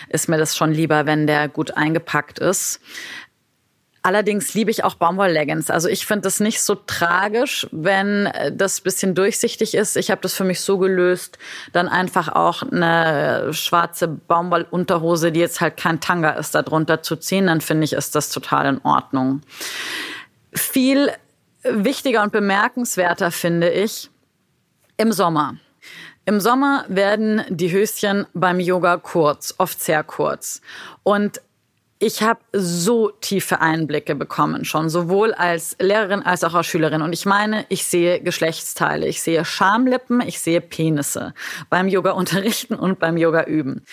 ist 0.09 0.27
mir 0.27 0.37
das 0.37 0.57
schon 0.57 0.71
lieber, 0.71 1.05
wenn 1.05 1.27
der 1.27 1.47
gut 1.47 1.77
eingepackt 1.77 2.39
ist. 2.39 2.81
Allerdings 4.07 4.53
liebe 4.53 4.71
ich 4.71 4.85
auch 4.85 4.93
Baumwoll-Leggings. 4.93 5.69
Also 5.69 5.89
ich 5.89 6.05
finde 6.05 6.21
das 6.21 6.39
nicht 6.39 6.61
so 6.61 6.75
tragisch, 6.75 7.67
wenn 7.73 8.31
das 8.53 8.79
bisschen 8.79 9.15
durchsichtig 9.15 9.73
ist. 9.73 9.97
Ich 9.97 10.11
habe 10.11 10.21
das 10.21 10.33
für 10.33 10.45
mich 10.45 10.61
so 10.61 10.77
gelöst, 10.77 11.37
dann 11.73 11.89
einfach 11.89 12.29
auch 12.29 12.63
eine 12.63 13.49
schwarze 13.51 14.07
Baumwollunterhose, 14.07 15.33
die 15.33 15.41
jetzt 15.41 15.59
halt 15.59 15.75
kein 15.75 15.99
Tanga 15.99 16.29
ist, 16.29 16.55
darunter 16.55 17.03
zu 17.03 17.17
ziehen. 17.17 17.47
Dann 17.47 17.59
finde 17.59 17.83
ich, 17.83 17.91
ist 17.91 18.15
das 18.15 18.29
total 18.29 18.75
in 18.75 18.85
Ordnung. 18.85 19.41
Viel 20.53 21.11
wichtiger 21.63 22.23
und 22.23 22.31
bemerkenswerter 22.31 23.29
finde 23.29 23.69
ich 23.71 24.09
im 24.95 25.11
Sommer. 25.11 25.57
Im 26.23 26.39
Sommer 26.39 26.85
werden 26.87 27.43
die 27.49 27.73
Höschen 27.73 28.25
beim 28.33 28.61
Yoga 28.61 28.95
kurz, 28.95 29.53
oft 29.57 29.81
sehr 29.81 30.05
kurz. 30.05 30.61
Und 31.03 31.41
ich 31.99 32.21
habe 32.21 32.39
so 32.53 33.09
tiefe 33.09 33.59
Einblicke 33.59 34.13
bekommen, 34.13 34.65
schon 34.65 34.89
sowohl 34.89 35.33
als 35.33 35.75
Lehrerin 35.79 36.21
als 36.21 36.43
auch 36.43 36.53
als 36.53 36.67
Schülerin. 36.67 37.01
Und 37.01 37.13
ich 37.13 37.25
meine, 37.25 37.65
ich 37.69 37.85
sehe 37.85 38.21
Geschlechtsteile, 38.21 39.07
ich 39.07 39.21
sehe 39.21 39.43
Schamlippen, 39.43 40.21
ich 40.21 40.39
sehe 40.39 40.61
Penisse 40.61 41.33
beim 41.69 41.87
Yoga 41.87 42.11
unterrichten 42.11 42.75
und 42.75 42.99
beim 42.99 43.17
Yoga 43.17 43.43
üben. 43.45 43.83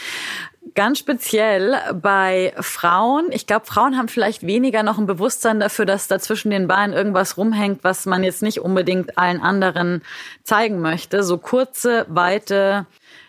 Ganz 0.75 0.99
speziell 0.99 1.77
bei 1.95 2.53
Frauen. 2.59 3.27
Ich 3.31 3.47
glaube, 3.47 3.65
Frauen 3.65 3.97
haben 3.97 4.09
vielleicht 4.09 4.45
weniger 4.47 4.83
noch 4.83 4.99
ein 4.99 5.07
Bewusstsein 5.07 5.61
dafür, 5.61 5.87
dass 5.87 6.09
da 6.09 6.19
zwischen 6.19 6.51
den 6.51 6.67
Beinen 6.67 6.95
irgendwas 6.95 7.37
rumhängt, 7.37 7.85
was 7.85 8.07
man 8.07 8.25
jetzt 8.25 8.43
nicht 8.43 8.61
unbedingt 8.61 9.17
allen 9.17 9.41
anderen 9.41 10.03
zeigen 10.43 10.81
möchte. 10.81 11.23
So 11.23 11.39
kurze, 11.39 12.07
weite 12.09 12.87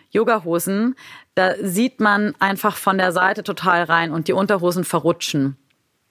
Yogahosen 0.09 0.95
da 1.35 1.53
sieht 1.61 1.99
man 1.99 2.33
einfach 2.39 2.77
von 2.77 2.97
der 2.97 3.11
Seite 3.11 3.43
total 3.43 3.83
rein 3.83 4.11
und 4.11 4.27
die 4.27 4.33
Unterhosen 4.33 4.83
verrutschen. 4.83 5.57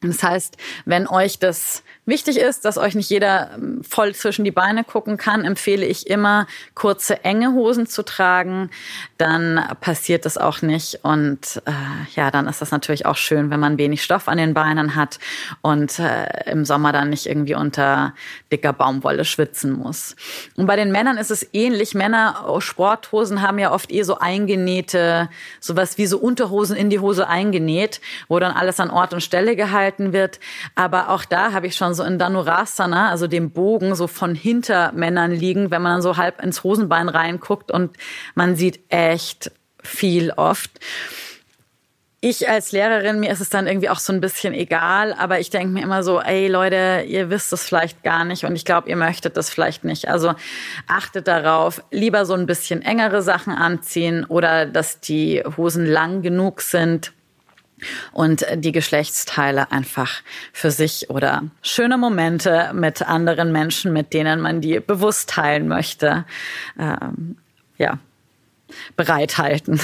Das 0.01 0.23
heißt, 0.23 0.57
wenn 0.85 1.09
euch 1.09 1.39
das 1.39 1.83
wichtig 2.07 2.39
ist, 2.39 2.65
dass 2.65 2.79
euch 2.79 2.95
nicht 2.95 3.11
jeder 3.11 3.51
ähm, 3.55 3.83
voll 3.83 4.15
zwischen 4.15 4.45
die 4.45 4.51
Beine 4.51 4.85
gucken 4.85 5.17
kann, 5.17 5.45
empfehle 5.45 5.87
ich 5.87 6.07
immer, 6.07 6.47
kurze, 6.75 7.25
enge 7.25 7.53
Hosen 7.53 7.87
zu 7.87 8.03
tragen. 8.03 8.71
Dann 9.19 9.63
passiert 9.81 10.25
das 10.25 10.39
auch 10.39 10.63
nicht. 10.63 11.01
Und 11.03 11.63
äh, 11.67 11.73
ja, 12.15 12.31
dann 12.31 12.47
ist 12.47 12.61
das 12.61 12.71
natürlich 12.71 13.07
auch 13.07 13.17
schön, 13.17 13.51
wenn 13.51 13.61
man 13.61 13.79
wenig 13.79 14.03
Stoff 14.03 14.29
an 14.29 14.39
den 14.39 14.55
Beinen 14.55 14.95
hat 14.95 15.19
und 15.63 15.99
äh, 15.99 16.51
im 16.51 16.65
Sommer 16.65 16.93
dann 16.93 17.11
nicht 17.11 17.27
irgendwie 17.27 17.55
unter 17.55 18.15
dicker 18.53 18.73
Baumwolle 18.73 19.25
schwitzen 19.25 19.73
muss. 19.73 20.17
Und 20.57 20.67
bei 20.67 20.77
den 20.77 20.93
Männern 20.93 21.17
ist 21.17 21.31
es 21.31 21.47
ähnlich. 21.53 21.95
Männer, 21.95 22.45
oh, 22.49 22.61
Sporthosen 22.61 23.43
haben 23.43 23.59
ja 23.59 23.73
oft 23.73 23.91
eh 23.91 24.03
so 24.03 24.19
eingenähte, 24.19 25.29
sowas 25.61 25.99
wie 25.99 26.07
so 26.07 26.19
Unterhosen 26.19 26.77
in 26.77 26.91
die 26.91 26.99
Hose 26.99 27.29
eingenäht, 27.29 28.01
wo 28.29 28.39
dann 28.39 28.53
alles 28.53 28.81
an 28.81 28.91
Ort 28.91 29.15
und 29.15 29.23
Stelle 29.23 29.57
gehalten 29.57 30.13
wird. 30.13 30.41
Aber 30.75 31.11
auch 31.11 31.25
da 31.25 31.53
habe 31.53 31.67
ich 31.67 31.77
schon 31.77 31.94
so 31.95 32.05
in 32.05 32.19
Danurasana, 32.19 33.11
also 33.11 33.27
dem 33.27 33.51
Bogen, 33.51 33.95
so 33.95 34.07
von 34.07 34.35
hinter 34.35 34.93
Männern 34.93 35.31
liegen, 35.31 35.71
wenn 35.71 35.83
man 35.83 35.93
dann 35.93 36.03
so 36.03 36.17
halb 36.17 36.43
ins 36.43 36.65
Hosenbein 36.65 37.09
reinguckt 37.09 37.71
und 37.71 37.97
man 38.35 38.57
sieht 38.57 38.81
echt 38.91 39.51
viel 39.83 40.31
oft. 40.33 40.71
Ich 42.27 42.49
als 42.49 42.73
Lehrerin, 42.73 43.21
mir 43.21 43.31
ist 43.31 43.43
es 43.43 43.51
dann 43.51 43.67
irgendwie 43.67 43.91
auch 43.91 43.99
so 43.99 44.11
ein 44.11 44.23
bisschen 44.23 44.55
egal, 44.55 45.13
aber 45.13 45.41
ich 45.41 45.51
denke 45.51 45.75
mir 45.75 45.83
immer 45.83 46.03
so, 46.03 46.23
ey 46.23 46.49
Leute, 46.49 47.05
ihr 47.07 47.29
wisst 47.29 47.53
es 47.53 47.65
vielleicht 47.65 48.03
gar 48.03 48.25
nicht 48.25 48.45
und 48.45 48.57
ich 48.57 48.65
glaube, 48.65 48.89
ihr 48.89 48.97
möchtet 48.97 49.37
das 49.37 49.51
vielleicht 49.51 49.85
nicht. 49.85 50.09
Also 50.09 50.33
achtet 50.89 51.29
darauf, 51.29 51.83
lieber 51.91 52.25
so 52.25 52.33
ein 52.33 52.47
bisschen 52.47 52.81
engere 52.81 53.21
Sachen 53.21 53.53
anziehen 53.53 54.25
oder 54.25 54.65
dass 54.65 55.01
die 55.01 55.43
Hosen 55.59 55.85
lang 55.85 56.23
genug 56.23 56.63
sind 56.63 57.13
und 58.13 58.47
die 58.57 58.73
Geschlechtsteile 58.73 59.73
einfach 59.73 60.23
für 60.53 60.71
sich 60.71 61.11
oder 61.11 61.45
schöne 61.63 61.99
Momente 61.99 62.71
mit 62.75 63.03
anderen 63.03 63.53
Menschen, 63.53 63.93
mit 63.93 64.13
denen 64.13 64.41
man 64.41 64.61
die 64.61 64.81
bewusst 64.81 65.31
teilen 65.31 65.69
möchte, 65.69 66.25
ähm, 66.79 67.37
ja, 67.79 67.99
bereithalten. 68.97 69.81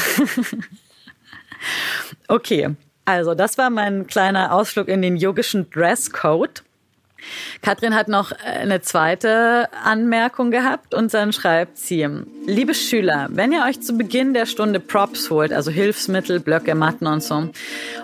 okay, 2.29 2.75
also 3.05 3.35
das 3.35 3.59
war 3.59 3.71
mein 3.71 4.07
kleiner 4.07 4.53
Ausflug 4.53 4.89
in 4.89 5.03
den 5.03 5.17
yogischen 5.17 5.69
Dresscode. 5.71 6.63
Katrin 7.63 7.95
hat 7.95 8.09
noch 8.09 8.33
eine 8.33 8.81
zweite 8.81 9.69
Anmerkung 9.85 10.51
gehabt 10.51 10.95
und 10.95 11.13
dann 11.13 11.33
schreibt 11.33 11.79
sie, 11.79 12.09
liebe 12.47 12.75
Schüler, 12.75 13.29
wenn 13.31 13.53
ihr 13.53 13.65
euch 13.65 13.81
zu 13.81 13.97
Beginn 13.97 14.35
der 14.35 14.47
Stunde 14.47 14.81
Props 14.81 15.31
holt, 15.31 15.53
also 15.53 15.71
Hilfsmittel, 15.71 16.41
Blöcke, 16.41 16.75
Matten 16.75 17.07
und 17.07 17.23
so, 17.23 17.51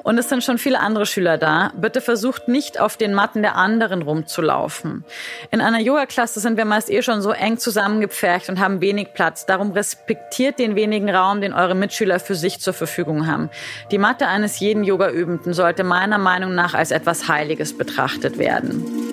und 0.02 0.18
es 0.18 0.28
sind 0.28 0.44
schon 0.44 0.58
viele 0.58 0.80
andere 0.80 1.06
Schüler 1.06 1.38
da, 1.38 1.72
bitte 1.76 2.00
versucht 2.00 2.48
nicht 2.48 2.80
auf 2.80 2.96
den 2.96 3.14
Matten 3.14 3.42
der 3.42 3.56
anderen 3.56 4.02
rumzulaufen. 4.02 5.04
In 5.50 5.60
einer 5.60 5.80
Yoga-Klasse 5.80 6.40
sind 6.40 6.56
wir 6.56 6.64
meist 6.64 6.90
eh 6.90 7.02
schon 7.02 7.22
so 7.22 7.32
eng 7.32 7.58
zusammengepfercht 7.58 8.48
und 8.48 8.60
haben 8.60 8.80
wenig 8.80 9.08
Platz. 9.14 9.46
Darum 9.46 9.72
respektiert 9.72 10.58
den 10.58 10.76
wenigen 10.76 11.10
Raum, 11.10 11.40
den 11.40 11.52
eure 11.52 11.74
Mitschüler 11.74 12.20
für 12.20 12.34
sich 12.34 12.60
zur 12.60 12.72
Verfügung 12.72 13.26
haben. 13.26 13.50
Die 13.90 13.98
Matte 13.98 14.28
eines 14.28 14.60
jeden 14.60 14.84
Yoga-Übenden 14.84 15.54
sollte 15.54 15.84
meiner 15.84 16.18
Meinung 16.18 16.54
nach 16.54 16.74
als 16.74 16.90
etwas 16.90 17.28
Heiliges 17.28 17.76
betrachtet 17.76 18.38
werden. 18.38 19.05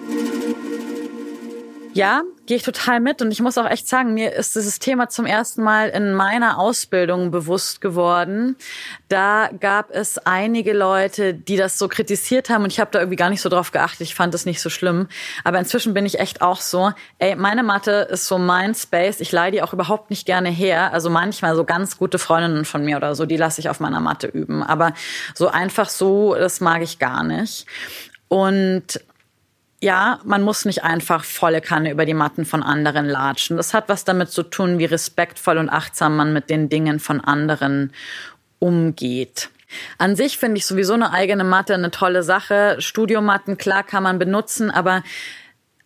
Ja, 1.95 2.23
gehe 2.47 2.57
ich 2.57 2.63
total 2.63 2.99
mit 2.99 3.21
und 3.21 3.29
ich 3.29 3.39
muss 3.39 3.55
auch 3.57 3.69
echt 3.69 3.87
sagen, 3.87 4.15
mir 4.15 4.33
ist 4.33 4.55
dieses 4.55 4.79
Thema 4.79 5.09
zum 5.09 5.27
ersten 5.27 5.61
Mal 5.61 5.89
in 5.89 6.15
meiner 6.15 6.57
Ausbildung 6.57 7.29
bewusst 7.29 7.81
geworden. 7.81 8.55
Da 9.09 9.49
gab 9.59 9.91
es 9.91 10.17
einige 10.17 10.73
Leute, 10.73 11.35
die 11.35 11.55
das 11.55 11.77
so 11.77 11.87
kritisiert 11.87 12.49
haben 12.49 12.63
und 12.63 12.73
ich 12.73 12.79
habe 12.79 12.89
da 12.89 12.99
irgendwie 12.99 13.15
gar 13.15 13.29
nicht 13.29 13.41
so 13.41 13.49
drauf 13.49 13.71
geachtet. 13.71 14.01
Ich 14.01 14.15
fand 14.15 14.33
das 14.33 14.47
nicht 14.47 14.59
so 14.59 14.71
schlimm, 14.71 15.07
aber 15.43 15.59
inzwischen 15.59 15.93
bin 15.93 16.07
ich 16.07 16.19
echt 16.19 16.41
auch 16.41 16.61
so, 16.61 16.91
ey, 17.19 17.35
meine 17.35 17.61
Mathe 17.61 18.07
ist 18.09 18.25
so 18.25 18.39
mein 18.39 18.73
Space. 18.73 19.19
Ich 19.19 19.31
leih 19.31 19.51
die 19.51 19.61
auch 19.61 19.73
überhaupt 19.73 20.09
nicht 20.09 20.25
gerne 20.25 20.49
her. 20.49 20.93
Also 20.93 21.11
manchmal 21.11 21.55
so 21.55 21.63
ganz 21.63 21.97
gute 21.99 22.17
Freundinnen 22.17 22.65
von 22.65 22.83
mir 22.83 22.97
oder 22.97 23.13
so, 23.13 23.27
die 23.27 23.37
lasse 23.37 23.61
ich 23.61 23.69
auf 23.69 23.79
meiner 23.79 23.99
Matte 23.99 24.25
üben, 24.25 24.63
aber 24.63 24.93
so 25.35 25.47
einfach 25.47 25.89
so, 25.89 26.33
das 26.33 26.59
mag 26.59 26.81
ich 26.81 26.97
gar 26.97 27.23
nicht. 27.23 27.67
Und 28.29 28.99
ja, 29.83 30.21
man 30.23 30.43
muss 30.43 30.63
nicht 30.63 30.85
einfach 30.85 31.25
volle 31.25 31.59
Kanne 31.59 31.91
über 31.91 32.05
die 32.05 32.13
Matten 32.13 32.45
von 32.45 32.63
anderen 32.63 33.05
latschen. 33.05 33.57
Das 33.57 33.73
hat 33.73 33.89
was 33.89 34.05
damit 34.05 34.29
zu 34.29 34.43
tun, 34.43 34.79
wie 34.79 34.85
respektvoll 34.85 35.57
und 35.57 35.67
achtsam 35.67 36.15
man 36.15 36.31
mit 36.31 36.49
den 36.49 36.69
Dingen 36.69 37.01
von 37.01 37.19
anderen 37.19 37.91
umgeht. 38.59 39.49
An 39.97 40.15
sich 40.15 40.37
finde 40.37 40.57
ich 40.57 40.65
sowieso 40.65 40.93
eine 40.93 41.11
eigene 41.11 41.43
Matte 41.43 41.73
eine 41.73 41.91
tolle 41.91 42.23
Sache. 42.23 42.77
Studiomatten, 42.79 43.57
klar, 43.57 43.83
kann 43.83 44.03
man 44.03 44.19
benutzen, 44.19 44.71
aber 44.71 45.03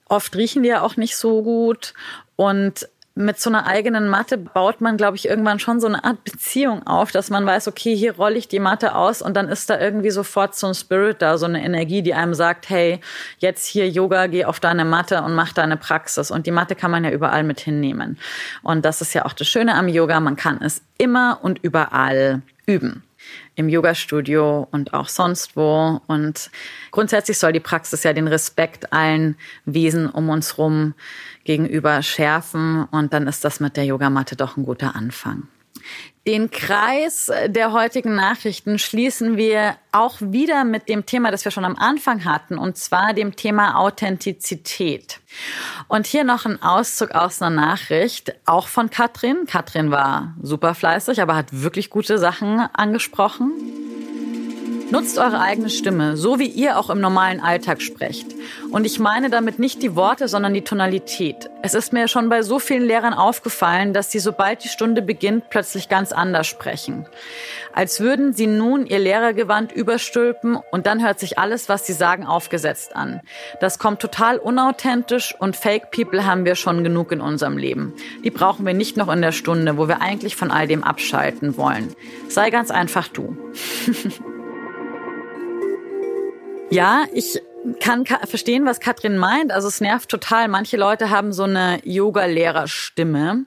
oft 0.06 0.36
riechen 0.36 0.62
die 0.62 0.70
ja 0.70 0.82
auch 0.82 0.96
nicht 0.96 1.18
so 1.18 1.42
gut. 1.42 1.96
Und 2.36 2.88
mit 3.18 3.40
so 3.40 3.50
einer 3.50 3.66
eigenen 3.66 4.10
Matte 4.10 4.38
baut 4.38 4.80
man, 4.80 4.96
glaube 4.96 5.18
ich, 5.18 5.28
irgendwann 5.28 5.60
schon 5.60 5.80
so 5.80 5.88
eine 5.88 6.04
Art 6.04 6.24
Beziehung 6.24 6.86
auf, 6.86 7.12
dass 7.12 7.30
man 7.30 7.46
weiß, 7.46 7.68
okay, 7.68 7.96
hier 7.96 8.16
rolle 8.16 8.38
ich 8.38 8.48
die 8.48 8.60
Matte 8.60 8.96
aus 8.96 9.22
und 9.22 9.36
dann 9.36 9.50
ist 9.50 9.70
da 9.70 9.80
irgendwie 9.80 10.12
sofort 10.12 10.56
so 10.56 10.68
ein 10.68 10.76
Spirit 10.76 11.22
da, 11.22 11.38
so 11.38 11.48
eine 11.48 11.64
Energie, 11.64 12.04
die 12.04 12.14
einem 12.14 12.36
sagt, 12.36 12.70
hey, 12.70 13.02
jetzt 13.40 13.66
hier 13.66 13.90
Yoga, 13.90 14.28
geh 14.28 14.46
auf 14.46 14.60
deine 14.60 14.86
Matte 14.86 15.24
und 15.24 15.34
mach 15.34 15.52
deine 15.54 15.78
Praxis. 15.78 16.30
Und 16.30 16.46
die 16.46 16.52
Matte 16.52 16.76
kann 16.76 16.92
man 16.92 17.04
ja 17.04 17.10
überall 17.10 17.44
mit 17.44 17.60
hinnehmen. 17.60 18.20
Und 18.62 18.86
das 18.86 19.02
ist 19.02 19.14
ja 19.14 19.26
auch 19.26 19.34
das 19.34 19.48
Schöne 19.48 19.76
am 19.76 19.88
Yoga, 19.88 20.20
man 20.20 20.36
kann 20.36 20.62
es 20.62 20.84
immer 20.98 21.40
und 21.42 21.60
überall 21.64 22.42
üben 22.68 23.07
im 23.56 23.70
Yoga-Studio 23.70 24.68
und 24.72 24.94
auch 24.94 25.10
sonst 25.10 25.56
wo. 25.56 26.02
Und 26.08 26.50
grundsätzlich 26.92 27.38
soll 27.38 27.54
die 27.54 27.60
Praxis 27.60 28.04
ja 28.04 28.14
den 28.14 28.28
Respekt 28.28 28.94
allen 28.94 29.36
Wesen 29.66 30.08
um 30.10 30.30
uns 30.30 30.58
rum 30.58 30.94
gegenüber 31.44 32.02
schärfen. 32.04 32.86
Und 32.92 33.14
dann 33.14 33.28
ist 33.28 33.44
das 33.44 33.60
mit 33.60 33.78
der 33.78 33.86
Yogamatte 33.86 34.36
doch 34.36 34.58
ein 34.58 34.64
guter 34.64 34.96
Anfang. 34.96 35.48
Den 36.28 36.52
Kreis 36.52 37.32
der 37.48 37.72
heutigen 37.72 38.16
Nachrichten 38.16 38.80
schließen 38.80 39.38
wir 39.38 39.78
auch 39.94 40.18
wieder 40.20 40.66
mit 40.66 40.90
dem 40.90 41.06
Thema, 41.06 41.32
das 41.32 41.46
wir 41.46 41.54
schon 41.54 41.64
am 41.64 41.78
Anfang 41.78 42.26
hatten, 42.26 42.58
und 42.58 42.78
zwar 42.78 43.14
dem 43.14 43.38
Thema 43.38 43.80
Authentizität. 43.80 45.22
Und 45.88 46.06
hier 46.06 46.26
noch 46.26 46.46
ein 46.46 46.62
Auszug 46.62 47.12
aus 47.12 47.42
einer 47.42 47.56
Nachricht, 47.56 48.36
auch 48.46 48.68
von 48.68 48.90
Katrin. 48.90 49.46
Katrin 49.48 49.90
war 49.90 50.36
super 50.42 50.76
fleißig, 50.76 51.22
aber 51.22 51.36
hat 51.36 51.48
wirklich 51.52 51.90
gute 51.90 52.18
Sachen 52.18 52.60
angesprochen. 52.60 53.54
Nutzt 54.90 55.18
eure 55.18 55.42
eigene 55.42 55.70
Stimme, 55.70 56.16
so 56.16 56.40
wie 56.40 56.48
ihr 56.48 56.80
auch 56.80 56.90
im 56.90 57.02
normalen 57.02 57.42
Alltag 57.42 57.82
sprecht. 57.82 58.28
Und 58.72 58.86
ich 58.86 59.00
meine 59.00 59.30
damit 59.30 59.60
nicht 59.60 59.84
die 59.84 59.98
Worte, 59.98 60.30
sondern 60.30 60.54
die 60.54 60.62
Tonalität. 60.62 61.50
Es 61.62 61.74
ist 61.74 61.92
mir 61.92 62.08
schon 62.08 62.30
bei 62.30 62.42
so 62.42 62.58
vielen 62.58 62.86
Lehrern 62.86 63.14
aufgefallen, 63.14 63.92
dass 63.92 64.12
sie, 64.12 64.20
sobald 64.20 64.64
die 64.64 64.70
Stunde 64.70 65.02
beginnt, 65.02 65.50
plötzlich 65.50 65.90
ganz 65.90 66.14
anders 66.14 66.48
sprechen. 66.48 67.06
Als 67.74 68.00
würden 68.00 68.32
sie 68.32 68.48
nun 68.48 68.86
ihr 68.86 69.00
Lehrergewand 69.00 69.74
überstülpen 69.74 70.58
und 70.72 70.88
dann 70.88 71.04
hört 71.04 71.20
sich 71.20 71.38
alles, 71.38 71.68
was 71.68 71.86
sie 71.86 71.94
sagen, 71.94 72.26
aufgesetzt 72.26 72.96
an. 72.96 73.20
Das 73.60 73.80
kommt 73.80 74.00
total 74.00 74.38
unauthentisch 74.38 75.36
und 75.38 75.58
Fake 75.58 75.92
People 75.92 76.26
haben 76.26 76.46
wir 76.46 76.56
schon 76.56 76.86
genug 76.86 77.12
in 77.12 77.20
unserem 77.20 77.58
Leben. 77.58 77.94
Die 78.24 78.32
brauchen 78.32 78.66
wir 78.66 78.74
nicht 78.74 78.96
noch 78.96 79.12
in 79.12 79.22
der 79.22 79.34
Stunde, 79.34 79.78
wo 79.78 79.90
wir 79.90 80.02
eigentlich 80.02 80.38
von 80.38 80.50
all 80.50 80.66
dem 80.66 80.86
abschalten 80.86 81.58
wollen. 81.58 81.94
Sei 82.30 82.52
ganz 82.52 82.72
einfach 82.72 83.10
du. 83.10 83.36
Ja, 86.70 87.06
ich 87.14 87.42
kann 87.80 88.06
verstehen, 88.06 88.66
was 88.66 88.80
Katrin 88.80 89.18
meint. 89.18 89.52
Also 89.52 89.68
es 89.68 89.82
nervt 89.82 90.10
total. 90.10 90.48
Manche 90.48 90.78
Leute 90.78 91.10
haben 91.10 91.32
so 91.32 91.44
eine 91.44 91.80
Yoga-Lehrerstimme 91.84 93.46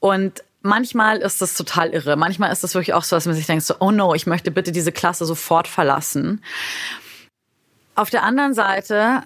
und 0.00 0.42
manchmal 0.60 1.18
ist 1.18 1.40
das 1.40 1.54
total 1.54 1.90
irre. 1.90 2.16
Manchmal 2.16 2.52
ist 2.52 2.64
das 2.64 2.74
wirklich 2.74 2.94
auch 2.94 3.04
so, 3.04 3.16
dass 3.16 3.26
man 3.26 3.34
sich 3.34 3.46
denkt 3.46 3.64
so, 3.64 3.74
oh 3.78 3.90
no, 3.90 4.14
ich 4.14 4.26
möchte 4.26 4.50
bitte 4.50 4.72
diese 4.72 4.92
Klasse 4.92 5.24
sofort 5.24 5.68
verlassen. 5.68 6.42
Auf 7.94 8.10
der 8.10 8.22
anderen 8.22 8.54
Seite 8.54 9.22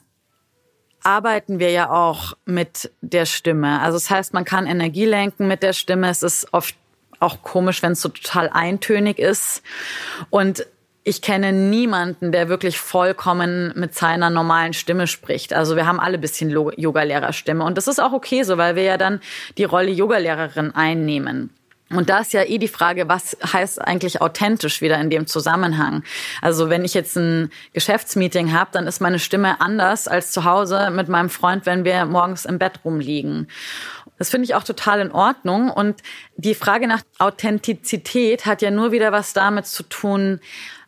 arbeiten 1.02 1.58
wir 1.58 1.70
ja 1.70 1.90
auch 1.90 2.34
mit 2.44 2.90
der 3.00 3.26
Stimme. 3.26 3.80
Also 3.80 3.96
das 3.96 4.10
heißt, 4.10 4.34
man 4.34 4.44
kann 4.44 4.66
Energie 4.66 5.04
lenken 5.04 5.46
mit 5.46 5.62
der 5.62 5.72
Stimme. 5.72 6.10
Es 6.10 6.22
ist 6.22 6.52
oft 6.52 6.74
auch 7.20 7.42
komisch, 7.42 7.82
wenn 7.82 7.92
es 7.92 8.02
so 8.02 8.08
total 8.08 8.48
eintönig 8.50 9.18
ist. 9.18 9.62
Und 10.30 10.66
ich 11.08 11.22
kenne 11.22 11.52
niemanden, 11.52 12.32
der 12.32 12.48
wirklich 12.48 12.78
vollkommen 12.78 13.72
mit 13.76 13.94
seiner 13.94 14.28
normalen 14.28 14.72
Stimme 14.72 15.06
spricht. 15.06 15.54
Also 15.54 15.76
wir 15.76 15.86
haben 15.86 16.00
alle 16.00 16.18
bisschen 16.18 16.50
Yogalehrerstimme 16.50 17.62
und 17.62 17.78
das 17.78 17.86
ist 17.86 18.00
auch 18.00 18.12
okay 18.12 18.42
so, 18.42 18.58
weil 18.58 18.74
wir 18.74 18.82
ja 18.82 18.96
dann 18.96 19.20
die 19.56 19.62
Rolle 19.62 19.90
Yogalehrerin 19.90 20.74
einnehmen. 20.74 21.50
Und 21.90 22.08
da 22.08 22.18
ist 22.18 22.32
ja 22.32 22.42
eh 22.42 22.58
die 22.58 22.66
Frage, 22.66 23.08
was 23.08 23.36
heißt 23.52 23.80
eigentlich 23.80 24.20
authentisch 24.20 24.80
wieder 24.80 25.00
in 25.00 25.08
dem 25.08 25.28
Zusammenhang? 25.28 26.02
Also 26.42 26.70
wenn 26.70 26.84
ich 26.84 26.94
jetzt 26.94 27.16
ein 27.16 27.52
Geschäftsmeeting 27.72 28.52
habe, 28.52 28.70
dann 28.72 28.88
ist 28.88 29.00
meine 29.00 29.20
Stimme 29.20 29.60
anders 29.60 30.08
als 30.08 30.32
zu 30.32 30.42
Hause 30.42 30.90
mit 30.90 31.06
meinem 31.06 31.30
Freund, 31.30 31.66
wenn 31.66 31.84
wir 31.84 32.04
morgens 32.06 32.46
im 32.46 32.58
Bett 32.58 32.80
rumliegen. 32.84 33.46
Das 34.18 34.30
finde 34.30 34.46
ich 34.46 34.56
auch 34.56 34.64
total 34.64 34.98
in 34.98 35.12
Ordnung. 35.12 35.70
Und 35.70 36.02
die 36.36 36.56
Frage 36.56 36.88
nach 36.88 37.02
Authentizität 37.18 38.44
hat 38.44 38.60
ja 38.60 38.72
nur 38.72 38.90
wieder 38.90 39.12
was 39.12 39.34
damit 39.34 39.66
zu 39.66 39.84
tun, 39.84 40.40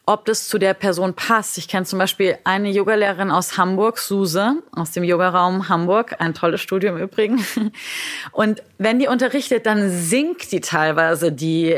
ob 0.09 0.25
das 0.25 0.49
zu 0.49 0.59
der 0.59 0.73
Person 0.73 1.13
passt. 1.13 1.59
Ich 1.59 1.69
kenne 1.69 1.85
zum 1.85 1.99
Beispiel 1.99 2.39
eine 2.43 2.71
Yogalehrerin 2.71 3.31
aus 3.31 3.59
Hamburg, 3.59 3.99
Suse, 3.99 4.55
aus 4.73 4.91
dem 4.93 5.05
Yogaraum 5.05 5.69
Hamburg, 5.69 6.17
ein 6.19 6.33
tolles 6.33 6.63
Studio 6.63 6.97
im 6.97 7.03
Übrigen. 7.03 7.45
Und 8.33 8.63
wenn 8.79 8.99
die 8.99 9.07
unterrichtet, 9.07 9.67
dann 9.67 9.91
singt 9.91 10.51
die 10.51 10.63
teilweise 10.63 11.31
die, 11.31 11.77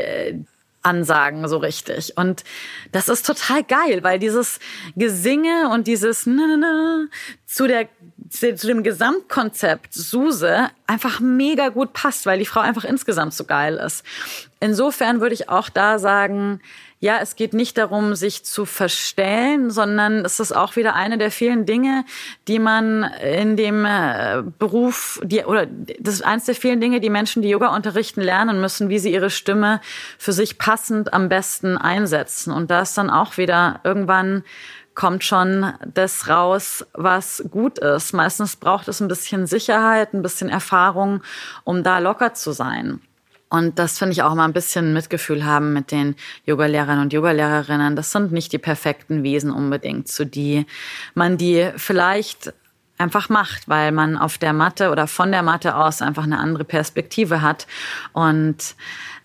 Ansagen 0.83 1.47
so 1.47 1.57
richtig. 1.57 2.17
Und 2.17 2.43
das 2.91 3.07
ist 3.07 3.25
total 3.25 3.63
geil, 3.63 3.99
weil 4.01 4.17
dieses 4.17 4.59
Gesinge 4.95 5.69
und 5.71 5.85
dieses 5.85 6.27
zu 7.45 7.67
der 7.67 7.87
zu 8.29 8.67
dem 8.67 8.81
Gesamtkonzept 8.81 9.93
Suse 9.93 10.69
einfach 10.87 11.19
mega 11.19 11.69
gut 11.69 11.93
passt, 11.93 12.25
weil 12.25 12.39
die 12.39 12.45
Frau 12.45 12.61
einfach 12.61 12.83
insgesamt 12.85 13.33
so 13.33 13.43
geil 13.43 13.75
ist. 13.75 14.03
Insofern 14.59 15.21
würde 15.21 15.35
ich 15.35 15.49
auch 15.49 15.69
da 15.69 15.99
sagen, 15.99 16.61
ja, 17.01 17.17
es 17.19 17.35
geht 17.35 17.55
nicht 17.55 17.79
darum, 17.79 18.13
sich 18.13 18.45
zu 18.45 18.65
verstellen, 18.65 19.71
sondern 19.71 20.23
es 20.23 20.39
ist 20.39 20.55
auch 20.55 20.75
wieder 20.75 20.93
eine 20.93 21.17
der 21.17 21.31
vielen 21.31 21.65
Dinge, 21.65 22.05
die 22.47 22.59
man 22.59 23.03
in 23.03 23.57
dem 23.57 23.85
äh, 23.85 24.43
Beruf, 24.59 25.19
die, 25.23 25.43
oder 25.43 25.65
das 25.65 26.13
ist 26.13 26.21
eines 26.21 26.45
der 26.45 26.53
vielen 26.53 26.79
Dinge, 26.79 26.99
die 26.99 27.09
Menschen, 27.09 27.41
die 27.41 27.49
Yoga 27.49 27.75
unterrichten, 27.75 28.21
lernen 28.21 28.61
müssen, 28.61 28.89
wie 28.89 28.99
sie 28.99 29.11
ihre 29.11 29.31
Stimme 29.31 29.81
für 30.19 30.31
sich 30.31 30.59
passend 30.59 31.11
am 31.11 31.27
besten 31.27 31.75
einsetzen. 31.75 32.53
Und 32.53 32.69
da 32.69 32.81
ist 32.81 32.95
dann 32.99 33.09
auch 33.09 33.37
wieder 33.37 33.79
irgendwann 33.83 34.43
kommt 34.93 35.23
schon 35.23 35.73
das 35.91 36.27
raus, 36.27 36.85
was 36.93 37.43
gut 37.49 37.79
ist. 37.79 38.13
Meistens 38.13 38.57
braucht 38.57 38.87
es 38.87 38.99
ein 38.99 39.07
bisschen 39.07 39.47
Sicherheit, 39.47 40.13
ein 40.13 40.21
bisschen 40.21 40.49
Erfahrung, 40.49 41.23
um 41.63 41.81
da 41.81 41.97
locker 41.97 42.35
zu 42.35 42.51
sein. 42.51 43.01
Und 43.51 43.79
das 43.79 43.99
finde 43.99 44.13
ich 44.13 44.23
auch 44.23 44.33
mal 44.33 44.45
ein 44.45 44.53
bisschen 44.53 44.93
Mitgefühl 44.93 45.43
haben 45.43 45.73
mit 45.73 45.91
den 45.91 46.15
Yogalehrern 46.45 46.99
und 47.01 47.11
Yogalehrerinnen. 47.11 47.97
Das 47.97 48.11
sind 48.11 48.31
nicht 48.31 48.53
die 48.53 48.57
perfekten 48.57 49.23
Wesen 49.23 49.51
unbedingt, 49.51 50.07
zu 50.07 50.25
die 50.25 50.65
man 51.15 51.37
die 51.37 51.69
vielleicht 51.75 52.53
einfach 52.97 53.27
macht, 53.27 53.67
weil 53.67 53.91
man 53.91 54.17
auf 54.17 54.37
der 54.37 54.53
Matte 54.53 54.89
oder 54.89 55.05
von 55.05 55.33
der 55.33 55.43
Matte 55.43 55.75
aus 55.75 56.01
einfach 56.01 56.23
eine 56.23 56.39
andere 56.39 56.63
Perspektive 56.63 57.41
hat 57.41 57.67
und 58.13 58.75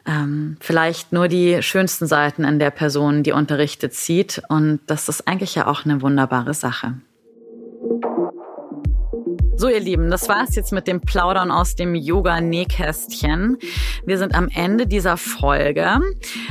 ähm, 0.06 0.56
vielleicht 0.60 1.12
nur 1.12 1.28
die 1.28 1.62
schönsten 1.62 2.08
Seiten 2.08 2.42
in 2.42 2.58
der 2.58 2.70
Person, 2.70 3.22
die 3.22 3.32
unterrichtet, 3.32 3.94
sieht. 3.94 4.42
Und 4.48 4.80
das 4.86 5.08
ist 5.08 5.28
eigentlich 5.28 5.54
ja 5.54 5.68
auch 5.68 5.84
eine 5.84 6.02
wunderbare 6.02 6.54
Sache. 6.54 6.94
So, 9.58 9.68
ihr 9.68 9.80
Lieben, 9.80 10.10
das 10.10 10.28
war's 10.28 10.54
jetzt 10.54 10.70
mit 10.70 10.86
dem 10.86 11.00
Plaudern 11.00 11.50
aus 11.50 11.76
dem 11.76 11.94
Yoga-Nähkästchen. 11.94 13.56
Wir 14.04 14.18
sind 14.18 14.34
am 14.34 14.50
Ende 14.54 14.86
dieser 14.86 15.16
Folge. 15.16 15.98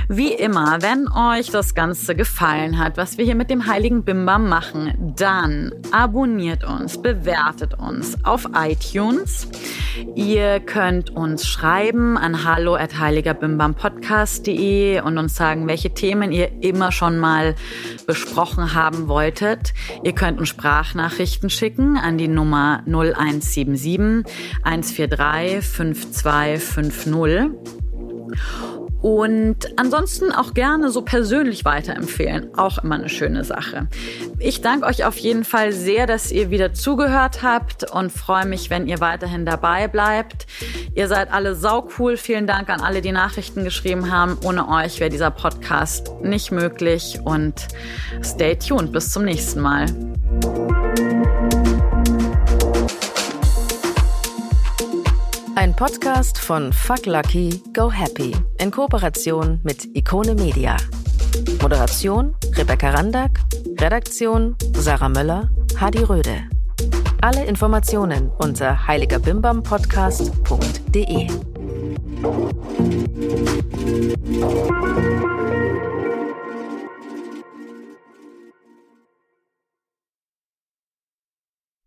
Wie 0.09 0.33
immer, 0.33 0.79
wenn 0.81 1.07
euch 1.07 1.51
das 1.51 1.75
Ganze 1.75 2.15
gefallen 2.15 2.79
hat, 2.79 2.97
was 2.97 3.19
wir 3.19 3.25
hier 3.25 3.35
mit 3.35 3.51
dem 3.51 3.67
heiligen 3.67 4.03
Bimbam 4.03 4.49
machen, 4.49 5.13
dann 5.15 5.71
abonniert 5.91 6.63
uns, 6.63 6.99
bewertet 6.99 7.75
uns 7.75 8.17
auf 8.25 8.49
iTunes. 8.55 9.49
Ihr 10.15 10.59
könnt 10.59 11.11
uns 11.11 11.47
schreiben 11.47 12.17
an 12.17 12.43
hallo 12.43 12.75
at 12.75 12.99
heiligerbimbampodcast.de 12.99 15.01
und 15.01 15.19
uns 15.19 15.35
sagen, 15.35 15.67
welche 15.67 15.93
Themen 15.93 16.31
ihr 16.31 16.63
immer 16.63 16.91
schon 16.91 17.19
mal 17.19 17.53
besprochen 18.07 18.73
haben 18.73 19.07
wolltet. 19.07 19.75
Ihr 20.03 20.13
könnt 20.13 20.39
uns 20.39 20.49
Sprachnachrichten 20.49 21.51
schicken 21.51 21.97
an 21.97 22.17
die 22.17 22.27
Nummer 22.27 22.81
0177 22.95 24.23
143 24.63 25.65
5250. 25.65 27.51
Und 29.05 29.57
ansonsten 29.75 30.31
auch 30.31 30.55
gerne 30.55 30.89
so 30.89 31.03
persönlich 31.03 31.63
weiterempfehlen. 31.63 32.57
Auch 32.57 32.79
immer 32.79 32.95
eine 32.95 33.07
schöne 33.07 33.43
Sache. 33.43 33.87
Ich 34.39 34.61
danke 34.61 34.87
euch 34.87 35.05
auf 35.05 35.15
jeden 35.17 35.43
Fall 35.43 35.73
sehr, 35.73 36.07
dass 36.07 36.31
ihr 36.31 36.49
wieder 36.49 36.73
zugehört 36.73 37.43
habt 37.43 37.83
und 37.91 38.11
freue 38.11 38.47
mich, 38.47 38.71
wenn 38.71 38.87
ihr 38.87 38.99
weiterhin 39.01 39.45
dabei 39.45 39.87
bleibt. 39.87 40.47
Ihr 40.95 41.07
seid 41.07 41.31
alle 41.31 41.53
sau 41.53 41.87
cool. 41.99 42.17
Vielen 42.17 42.47
Dank 42.47 42.69
an 42.69 42.81
alle, 42.81 43.01
die 43.01 43.11
Nachrichten 43.11 43.63
geschrieben 43.63 44.11
haben. 44.11 44.39
Ohne 44.43 44.67
euch 44.69 44.99
wäre 44.99 45.11
dieser 45.11 45.29
Podcast 45.29 46.11
nicht 46.23 46.51
möglich 46.51 47.19
und 47.23 47.67
stay 48.23 48.55
tuned. 48.55 48.91
Bis 48.91 49.11
zum 49.11 49.23
nächsten 49.23 49.61
Mal. 49.61 49.85
Ein 55.65 55.75
Podcast 55.75 56.37
von 56.37 56.71
Fuck 56.71 57.07
Lucky, 57.07 57.59
Go 57.73 57.91
Happy 57.91 58.35
in 58.59 58.69
Kooperation 58.69 59.59
mit 59.63 59.83
Ikone 59.95 60.35
Media. 60.35 60.77
Moderation 61.59 62.35
Rebecca 62.55 62.91
Randack, 62.91 63.39
Redaktion 63.81 64.55
Sarah 64.75 65.09
Möller, 65.09 65.49
Hadi 65.75 66.03
Röde. 66.03 66.43
Alle 67.21 67.45
Informationen 67.45 68.29
unter 68.37 68.87
heiligerbimbampodcast.de. 68.87 71.29